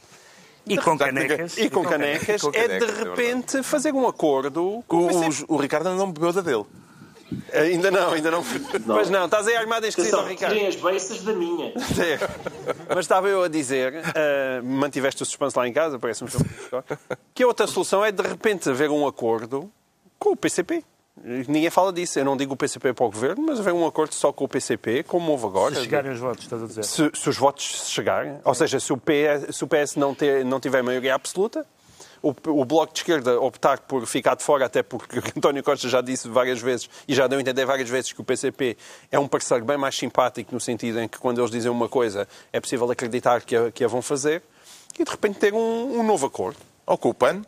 [0.66, 1.56] E com canecas.
[1.58, 5.30] E com canecas, Com é de canecas, é repente fazer um acordo com O, o,
[5.48, 6.64] o Ricardo ainda não bebeu da dele.
[7.52, 8.44] Ainda não, ainda não.
[8.86, 10.54] Mas não, estás aí armado em esquisito, Ricardo.
[10.66, 11.68] as beiças da minha.
[11.68, 12.18] É.
[12.94, 16.84] Mas estava eu a dizer, eh, mantiveste o suspense lá em casa, parece-me que eu-
[17.34, 19.70] que a outra solução é de repente haver um acordo
[20.18, 20.84] com o PCP.
[21.24, 22.18] Ninguém fala disso.
[22.18, 24.48] Eu não digo o PCP para o governo, mas haver um acordo só com o
[24.48, 25.74] PCP, como houve agora.
[25.74, 26.84] Se chegarem os votos, estás a dizer.
[26.84, 30.44] Se, se os votos chegarem, ou seja, se o PS, se o PS não, ter,
[30.44, 31.66] não tiver maioria absoluta,
[32.22, 36.00] o, o Bloco de Esquerda optar por ficar de fora, até porque António Costa já
[36.00, 38.76] disse várias vezes, e já deu a entender várias vezes, que o PCP
[39.10, 42.28] é um parceiro bem mais simpático, no sentido em que quando eles dizem uma coisa
[42.52, 44.42] é possível acreditar que a, que a vão fazer,
[44.98, 46.58] e de repente ter um, um novo acordo.
[46.86, 47.42] Ou com o PAN,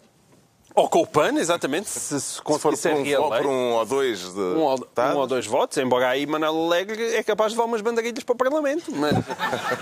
[0.75, 2.77] Ou com o PAN, exatamente, se, se se for conseguir
[3.11, 6.09] ser por um, por um ou dois de Um ou, um ou dois votos, embora
[6.09, 8.91] aí Manuel Alegre é capaz de levar umas bandeirinhas para o Parlamento.
[8.91, 9.15] Mas,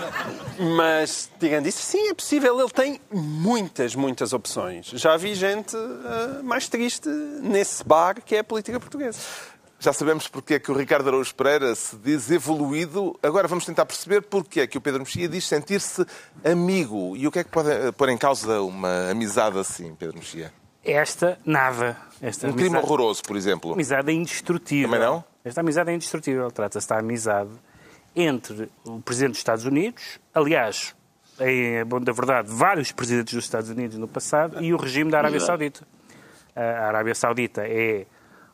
[0.77, 2.59] mas, tirando isso, sim, é possível.
[2.59, 4.85] Ele tem muitas, muitas opções.
[4.93, 9.17] Já vi gente ah, mais triste nesse bar que é a política portuguesa.
[9.79, 13.19] Já sabemos porque é que o Ricardo Araújo Pereira se diz evoluído.
[13.21, 16.05] Agora vamos tentar perceber porque é que o Pedro Mexia diz sentir-se
[16.45, 17.17] amigo.
[17.17, 20.53] E o que é que pode eh, pôr em causa uma amizade assim, Pedro Mexia?
[20.83, 21.97] Esta, nada.
[22.21, 23.73] Esta Um crime amizade- horroroso, por exemplo.
[23.73, 24.89] amizade é indestrutível.
[24.91, 25.23] Também não?
[25.43, 26.51] Esta amizade é indestrutível.
[26.51, 27.49] Trata-se da amizade
[28.15, 30.95] entre o Presidente dos Estados Unidos, aliás,
[31.39, 35.17] em bom da verdade, vários presidentes dos Estados Unidos no passado, e o regime da
[35.19, 35.39] Arábia.
[35.39, 35.85] Saudita.
[36.55, 38.05] A Arábia Saudita é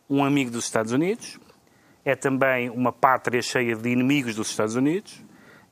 [0.09, 1.38] um amigo dos Estados Unidos,
[2.05, 5.21] é também uma pátria cheia de inimigos dos Estados Unidos,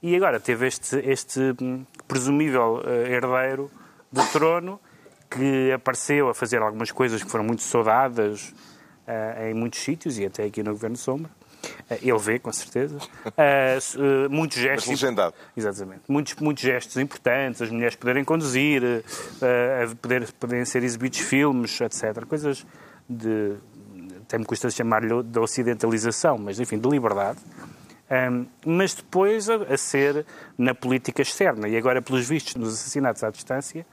[0.03, 3.71] e agora teve este, este hum, presumível eh, herdeiro
[4.11, 4.79] do trono
[5.29, 8.53] que apareceu a fazer algumas coisas que foram muito saudadas
[9.07, 11.31] eh, em muitos sítios e até aqui no Governo Sombra.
[11.89, 12.97] Eh, ele vê, com certeza.
[13.37, 13.77] Eh,
[14.29, 14.89] muitos gestos.
[14.89, 15.33] Mas legendado.
[15.55, 16.01] Exatamente.
[16.07, 18.81] Muitos, muitos gestos importantes, as mulheres poderem conduzir,
[19.41, 22.25] a poder, poderem ser exibidos filmes, etc.
[22.25, 22.65] Coisas
[23.07, 23.55] de.
[24.23, 27.39] Até me custa chamar-lhe de ocidentalização, mas enfim, de liberdade.
[28.09, 30.25] Ahm, mas depois a, a ser
[30.57, 31.67] na política externa.
[31.69, 33.85] E agora, pelos vistos, nos assassinatos à distância,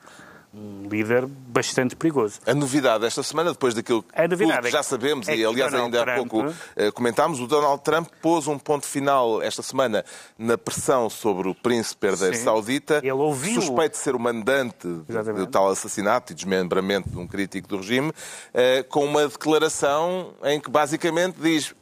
[0.57, 2.39] um líder bastante perigoso.
[2.47, 4.29] A novidade esta semana, depois daquilo que é
[4.71, 7.47] já que- sabemos, é e que aliás Donald ainda há Trump- pouco eh, comentámos, o
[7.47, 10.05] Donald Trump pôs um ponto final esta semana
[10.39, 12.45] na pressão sobre o príncipe herdeiro Sim.
[12.45, 17.27] saudita, Ele ouviu- suspeito de ser o mandante de tal assassinato e desmembramento de um
[17.27, 18.13] crítico do regime,
[18.53, 21.75] eh, com uma declaração em que basicamente diz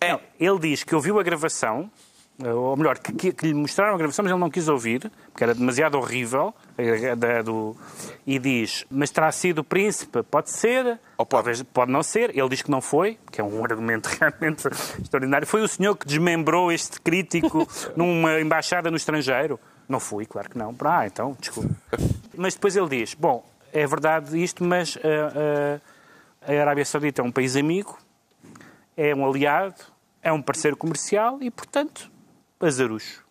[0.00, 1.90] Não, ele diz que ouviu a gravação,
[2.44, 5.54] ou melhor, que, que- lhe mostraram a gravação, mas ele não quis ouvir, porque era
[5.54, 7.76] demasiado horrível, eh, da- do-
[8.26, 10.22] e diz, mas terá sido o príncipe?
[10.22, 10.86] Pode ser,
[11.16, 11.28] Ou pode.
[11.30, 12.30] talvez pode não ser.
[12.36, 14.68] Ele diz que não foi, que é um argumento realmente
[15.02, 15.46] extraordinário.
[15.46, 17.66] Foi o senhor que desmembrou este crítico
[17.96, 19.58] numa embaixada no estrangeiro?
[19.88, 20.74] Não fui, claro que não.
[20.84, 21.74] Ah, então, desculpe.
[22.36, 25.80] Mas depois ele diz, bom, é verdade isto, mas eh,
[26.46, 27.98] eh, a Arábia Saudita é um país amigo,
[28.96, 29.74] é um aliado,
[30.22, 32.10] é um parceiro comercial e, portanto,
[32.60, 33.24] azarucho.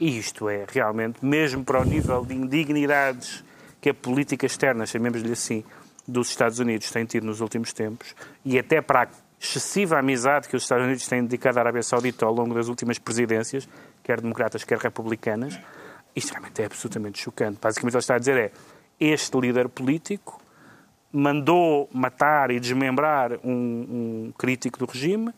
[0.00, 3.44] E isto é realmente, mesmo para o nível de indignidades
[3.80, 5.64] que a política externa, chamemos-lhe assim,
[6.06, 8.14] dos Estados Unidos tem tido nos últimos tempos,
[8.44, 9.08] e até para a
[9.40, 12.98] excessiva amizade que os Estados Unidos têm dedicado à Arábia Saudita ao longo das últimas
[12.98, 13.68] presidências,
[14.02, 15.58] quer democratas, quer republicanas,
[16.14, 17.58] isto realmente é absolutamente chocante.
[17.60, 18.52] Basicamente, ele está a dizer é
[18.98, 20.42] este líder político
[21.12, 23.50] mandou matar e desmembrar um,
[24.28, 25.32] um crítico do regime,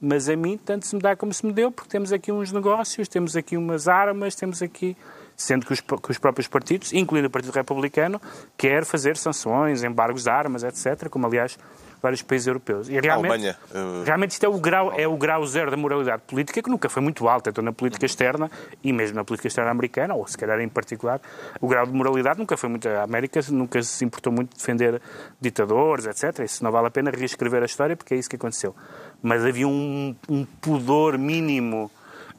[0.00, 2.50] mas a mim tanto se me dá como se me deu, porque temos aqui uns
[2.52, 4.96] negócios, temos aqui umas armas, temos aqui.
[5.36, 8.20] Sendo que os, que os próprios partidos, incluindo o Partido Republicano,
[8.58, 11.56] quer fazer sanções, embargos de armas, etc., como aliás
[12.02, 12.88] vários países europeus.
[12.88, 16.22] E realmente, Alemanha, eh, realmente isto é o grau, é o grau zero da moralidade
[16.26, 18.50] política, que nunca foi muito alta, então na política externa
[18.82, 21.20] e mesmo na política externa americana, ou se calhar em particular,
[21.60, 22.88] o grau de moralidade nunca foi muito.
[22.88, 25.00] A América nunca se importou muito de defender
[25.40, 26.44] ditadores, etc.
[26.44, 28.74] Isso não vale a pena reescrever a história, porque é isso que aconteceu.
[29.22, 31.90] Mas havia um, um pudor mínimo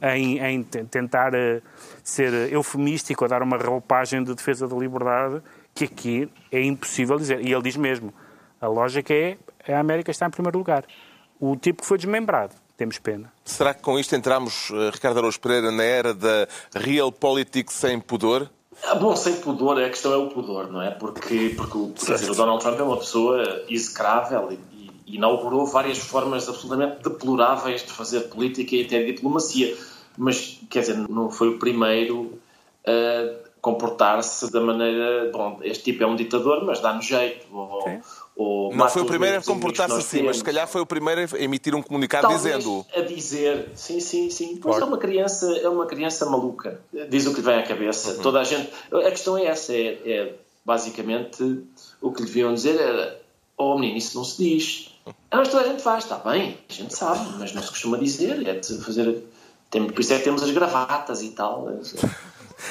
[0.02, 1.62] em, em te- tentar eh,
[2.04, 5.42] ser eufemístico ou dar uma roupagem de defesa da liberdade
[5.76, 7.46] que aqui é impossível dizer.
[7.46, 8.14] E ele diz mesmo:
[8.60, 10.84] a lógica é a América está em primeiro lugar.
[11.40, 13.32] O tipo que foi desmembrado, temos pena.
[13.46, 18.00] será que com isto entramos, eh, Ricardo Araújo Pereira, na era da real politics sem
[18.00, 18.50] pudor?
[18.84, 20.90] Ah, bom, sem pudor, a questão é o pudor, não é?
[20.92, 24.81] Porque, porque dizer, o Donald Trump é uma pessoa execrável e, e
[25.12, 29.76] inaugurou várias formas absolutamente deploráveis de fazer política e até diplomacia.
[30.18, 32.40] Mas, quer dizer, não foi o primeiro
[32.86, 35.30] a comportar-se da maneira.
[35.32, 37.46] Bom, este tipo é um ditador, mas dá-nos jeito.
[37.52, 38.02] Ou,
[38.36, 40.42] ou Não foi o primeiro a comportar-se assim, mas se temos.
[40.42, 44.58] calhar foi o primeiro a emitir um comunicado Talvez dizendo a dizer, sim, sim, sim.
[44.58, 46.82] Pois é uma criança, é uma criança maluca.
[47.10, 48.16] Diz o que lhe vem à cabeça.
[48.16, 48.22] Uhum.
[48.22, 48.70] Toda a gente.
[48.92, 50.36] A questão é essa, é, é
[50.66, 51.64] basicamente
[52.02, 53.21] o que lhe deviam dizer era
[53.62, 54.92] Oh menino, isso não se diz.
[55.06, 57.98] Ah, mas toda a gente faz, está bem, a gente sabe, mas não se costuma
[57.98, 59.24] dizer, é de fazer.
[59.70, 61.68] Tem, por isso é que temos as gravatas e tal.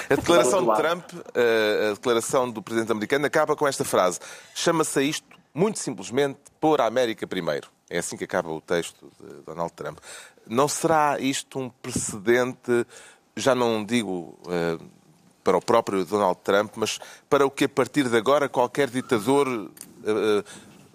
[0.09, 4.21] A declaração de Trump, eh, a declaração do presidente americano, acaba com esta frase:
[4.55, 7.69] chama-se a isto, muito simplesmente, pôr a América primeiro.
[7.89, 9.99] É assim que acaba o texto de Donald Trump.
[10.47, 12.87] Não será isto um precedente,
[13.35, 14.81] já não digo uh,
[15.43, 19.49] para o próprio Donald Trump, mas para o que a partir de agora qualquer ditador
[19.49, 20.45] uh,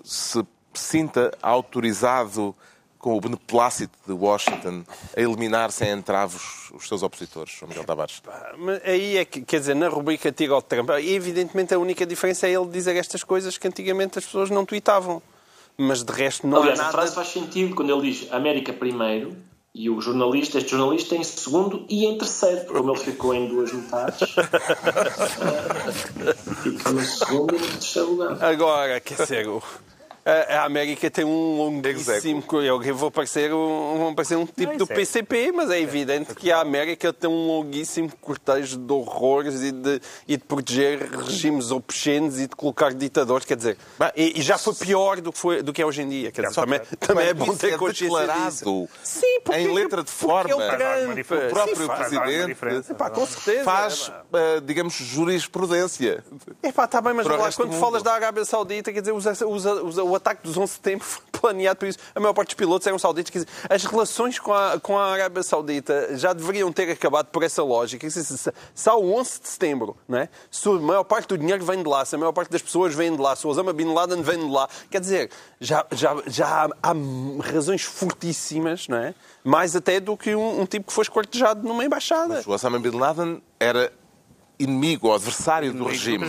[0.06, 2.56] se sinta autorizado
[3.00, 4.84] com o beneplácito de Washington
[5.16, 8.22] a eliminar sem entravos os seus opositores, João Miguel Tavares?
[8.84, 12.54] Aí é que, quer dizer, na rubrica Tira ao Trump, evidentemente a única diferença é
[12.54, 15.22] ele dizer estas coisas que antigamente as pessoas não tweetavam.
[15.78, 16.98] Mas de resto não Aliás, há nada...
[16.98, 19.36] a frase faz sentido quando ele diz América primeiro
[19.72, 23.48] e o jornalista, este jornalista, em segundo e em terceiro, porque como ele ficou em
[23.50, 24.30] duas metades,
[26.64, 28.42] fica no segundo e no terceiro lugar.
[28.42, 29.46] Agora, quer dizer,
[30.26, 32.44] a América tem um longuíssimo.
[32.64, 36.62] Eu vou parecer um, vou parecer um tipo do PCP, mas é evidente que a
[36.62, 42.48] América tem um longuíssimo cortejo de horrores e de, e de proteger regimes obscenos e
[42.48, 43.46] de colocar ditadores.
[43.46, 43.78] Quer dizer,
[44.16, 46.32] e, e, já foi pior do que, foi, do que é hoje em dia.
[46.32, 48.90] Quer dizer, também, também é bom ter é consciência disso.
[49.04, 50.50] Sim, porque, em letra de forma.
[50.50, 56.24] É o, o próprio Sim, Presidente faz, Epá, com certeza, faz, é, digamos, jurisprudência.
[56.64, 60.15] Epá, está bem, mas lá, quando falas da Arábia Saudita, quer dizer, usa, usa, usa
[60.16, 62.00] o ataque dos 11 de setembro foi planeado por isso.
[62.14, 63.30] A maior parte dos pilotos eram sauditas.
[63.30, 67.44] Quer dizer, as relações com a, com a Arábia Saudita já deveriam ter acabado por
[67.44, 68.10] essa lógica.
[68.10, 70.30] Se, se, se há o 11 de setembro, não é?
[70.50, 72.96] se a maior parte do dinheiro vem de lá, se a maior parte das pessoas
[72.96, 76.16] vem de lá, se o Osama Bin Laden vem de lá, quer dizer, já, já,
[76.28, 76.94] já há, há
[77.52, 79.14] razões fortíssimas, não é?
[79.44, 82.36] mais até do que um, um tipo que foi escortejado numa embaixada.
[82.36, 83.92] Mas o Osama Bin Laden era
[84.58, 86.26] inimigo ou adversário do regime.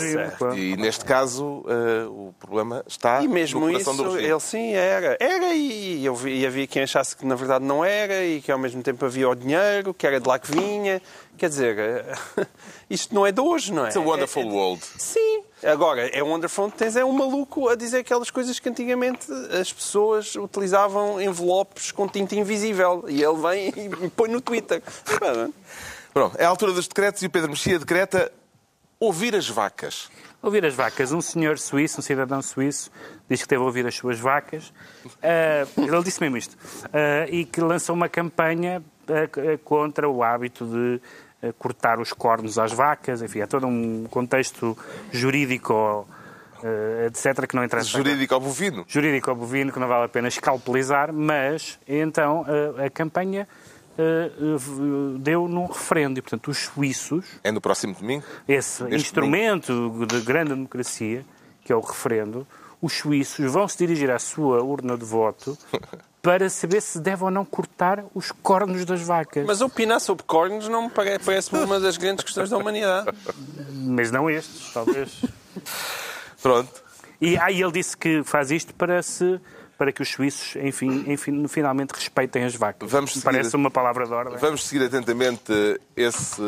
[0.57, 4.33] E neste caso uh, o problema está e mesmo no coração isso, do regime.
[4.33, 5.17] Ele sim era.
[5.21, 8.51] Era e, eu vi, e havia quem achasse que na verdade não era e que
[8.51, 11.01] ao mesmo tempo havia o dinheiro, que era de lá que vinha.
[11.37, 12.05] Quer dizer,
[12.39, 12.47] uh,
[12.89, 13.89] isto não é de hoje, não é?
[13.89, 14.83] It's a wonderful é, é, world.
[14.99, 15.43] Sim.
[15.63, 19.27] Agora, é wonderful tens é um maluco a dizer aquelas coisas que antigamente
[19.59, 23.05] as pessoas utilizavam envelopes com tinta invisível.
[23.09, 23.69] E ele vem
[24.05, 24.83] e põe no Twitter.
[26.17, 28.33] Pronto, é a altura dos decretos e o Pedro Mexia decreta
[28.99, 30.11] ouvir as vacas.
[30.41, 31.13] Ouvir as vacas.
[31.13, 32.91] Um senhor suíço, um cidadão suíço,
[33.29, 34.73] diz que teve a ouvir as suas vacas.
[35.05, 36.55] Uh, ele disse mesmo isto.
[36.55, 42.73] Uh, e que lançou uma campanha uh, contra o hábito de cortar os cornos às
[42.73, 43.21] vacas.
[43.21, 44.75] Enfim, é todo um contexto
[45.13, 46.09] jurídico
[47.05, 47.91] etc., que não interessa.
[47.91, 48.87] Jurídico ao bovino.
[48.89, 52.47] Jurídico ao bovino, que não vale a pena escalpelizar, mas então
[52.83, 53.47] a campanha
[55.19, 56.19] deu num referendo.
[56.19, 57.25] E, portanto, os suíços...
[57.43, 58.25] É no próximo domingo?
[58.47, 60.07] Esse instrumento domingo.
[60.07, 61.25] de grande democracia,
[61.65, 62.47] que é o referendo,
[62.81, 65.57] os suíços vão se dirigir à sua urna de voto
[66.23, 69.47] para saber se deve ou não cortar os cornos das vacas.
[69.47, 73.09] Mas opinar sobre cornos não me parece, parece uma das grandes questões da humanidade.
[73.73, 75.23] Mas não estes, talvez.
[76.43, 76.87] Pronto.
[77.21, 79.41] E aí ele disse que faz isto para se
[79.77, 82.91] para que os suíços, enfim, enfim finalmente respeitem as vacas.
[82.91, 84.39] Vamos seguir, Parece uma palavra de ordem.
[84.39, 85.53] Vamos seguir atentamente
[85.97, 86.43] esse,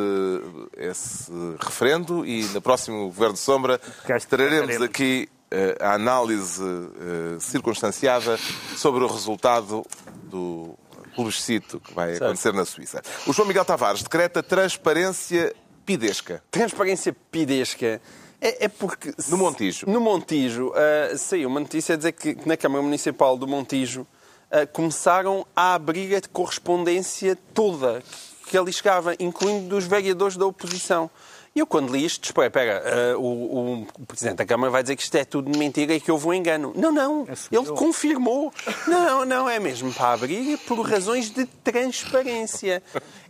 [0.76, 3.80] esse referendo e no próximo Governo de Sombra
[4.28, 8.38] traremos aqui uh, a análise uh, circunstanciada
[8.76, 9.84] sobre o resultado
[10.24, 10.74] do
[11.14, 12.24] plebiscito que vai certo.
[12.24, 13.02] acontecer na Suíça.
[13.26, 15.54] O João Miguel Tavares decreta transparência
[15.84, 16.42] pidesca.
[16.50, 18.00] Transparência pidesca.
[18.40, 19.12] É, é, porque.
[19.28, 19.86] No Montijo.
[19.88, 24.02] No Montijo, uh, saiu uma notícia a dizer que, que na Câmara Municipal do Montijo
[24.02, 28.02] uh, começaram a abrir a correspondência toda
[28.48, 31.10] que ali chegava, incluindo dos vereadores da oposição.
[31.54, 34.96] E eu, quando li isto, espera, espera uh, o, o, Presidente da Câmara vai dizer
[34.96, 36.72] que isto é tudo mentira e que houve um engano.
[36.76, 37.26] Não, não.
[37.28, 38.52] É Ele confirmou.
[38.86, 42.82] Não, não, é mesmo para abrir por razões de transparência.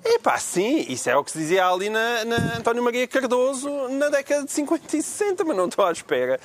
[0.05, 3.71] É pá, sim, isso é o que se dizia ali na, na António Maria Cardoso
[3.89, 6.39] na década de 50 e 60, mas não estou à espera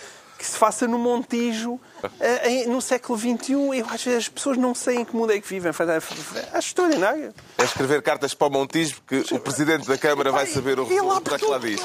[0.43, 3.53] que se faça no Montijo uh, no século XXI.
[3.53, 5.71] Eu acho que as pessoas não sabem em que mundo é que vivem.
[5.71, 7.33] Acho extraordinário.
[7.57, 10.95] É escrever cartas para o Montijo que o Presidente da Câmara vai saber o que
[11.39, 11.79] que lá diz.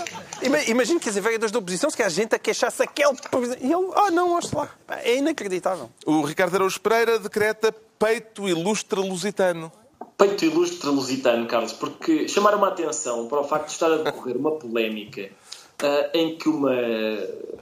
[0.66, 3.16] Imagino que as vereadores da oposição, se que a gente a queixar-se aquele.
[3.60, 4.68] E ele, ah, oh, não, ouça lá.
[4.88, 5.88] É inacreditável.
[6.04, 9.70] O Ricardo Araújo Pereira decreta peito ilustre lusitano
[10.18, 14.36] peito ilustre lusitano, Carlos, porque chamaram a atenção para o facto de estar a decorrer
[14.36, 15.30] uma polémica
[15.82, 16.72] uh, em que uma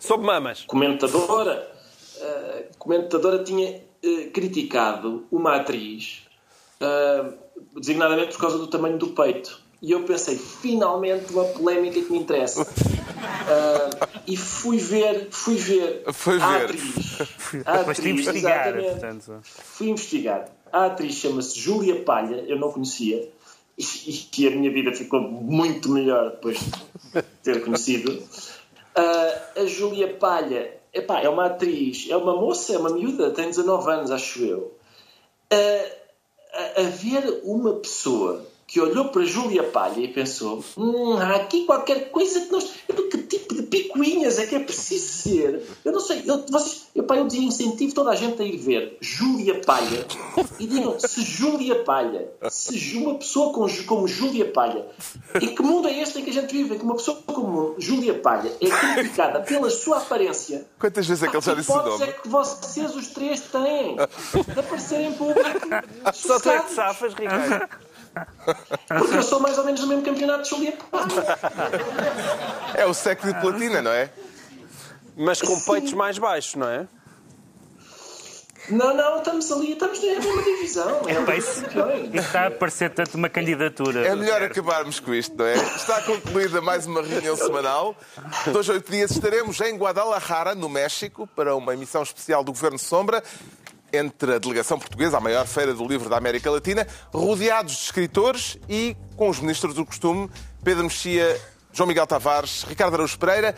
[0.00, 0.62] Sob mamas.
[0.66, 1.70] comentadora,
[2.16, 6.22] uh, comentadora tinha uh, criticado uma atriz
[7.74, 9.60] designadamente por causa do tamanho do peito.
[9.80, 12.66] E eu pensei, finalmente uma polémica que me interessa.
[14.26, 16.64] e fui ver, fui ver Foi a ver.
[16.64, 17.18] atriz.
[17.64, 19.40] A Mas atriz, de investigar, portanto.
[19.42, 20.48] Fui investigar.
[20.72, 23.30] A atriz chama-se Júlia Palha, eu não conhecia,
[23.78, 28.22] e, a minha vida ficou muito melhor depois de ter conhecido.
[28.94, 33.46] Ah, a Júlia Palha epá, é uma atriz, é uma moça, é uma miúda, tem
[33.46, 34.74] 19 anos, acho eu.
[35.50, 35.86] Ah,
[36.54, 41.64] a, a ver uma pessoa que olhou para Júlia Palha e pensou: hum, há aqui
[41.64, 42.70] qualquer coisa que nós.
[42.88, 45.62] eu, Que tipo de picuinhas é que é preciso ser?
[45.84, 46.22] Eu não sei.
[46.26, 50.06] Eu, vocês, eu, pá, eu incentivo toda a gente a ir ver Júlia Palha
[50.58, 54.86] e digam: se Júlia Palha, se uma pessoa com, como Júlia Palha,
[55.40, 56.74] em que mundo é este em que a gente vive?
[56.74, 61.28] Em que uma pessoa como Júlia Palha é criticada pela sua aparência Quantas vezes é
[61.28, 62.18] que ele já disse o hipótese é nome?
[62.20, 65.68] que vocês os três têm de aparecer em público?
[66.12, 67.68] Só tu é que safas, Ricardo.
[68.88, 71.38] Porque eu sou mais ou menos no mesmo campeonato de Julia Palha.
[72.74, 74.10] É o século de platina, não é?
[75.16, 76.86] Mas com peitos mais baixos, não é?
[78.68, 81.00] Não, não, estamos ali, estamos na mesma divisão.
[81.06, 81.44] É campeões.
[82.12, 84.06] Isso está a parecer tanto uma candidatura.
[84.06, 85.54] É melhor acabarmos com isto, não é?
[85.54, 87.96] Está concluída mais uma reunião semanal.
[88.52, 93.22] Dois, oito dias estaremos em Guadalajara, no México, para uma emissão especial do Governo Sombra,
[93.96, 98.58] entre a delegação portuguesa, a maior feira do livro da América Latina, rodeados de escritores
[98.68, 100.30] e com os ministros do costume,
[100.62, 101.40] Pedro Mexia,
[101.72, 103.54] João Miguel Tavares, Ricardo Araújo Pereira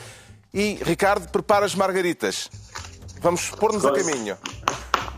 [0.53, 2.51] e Ricardo, prepara as margaritas.
[3.21, 4.37] Vamos pôr-nos a caminho.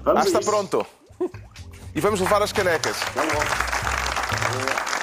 [0.03, 0.87] Vamos Ah, está pronto.
[1.95, 2.97] E vamos levar as canecas.
[3.15, 5.00] Bom.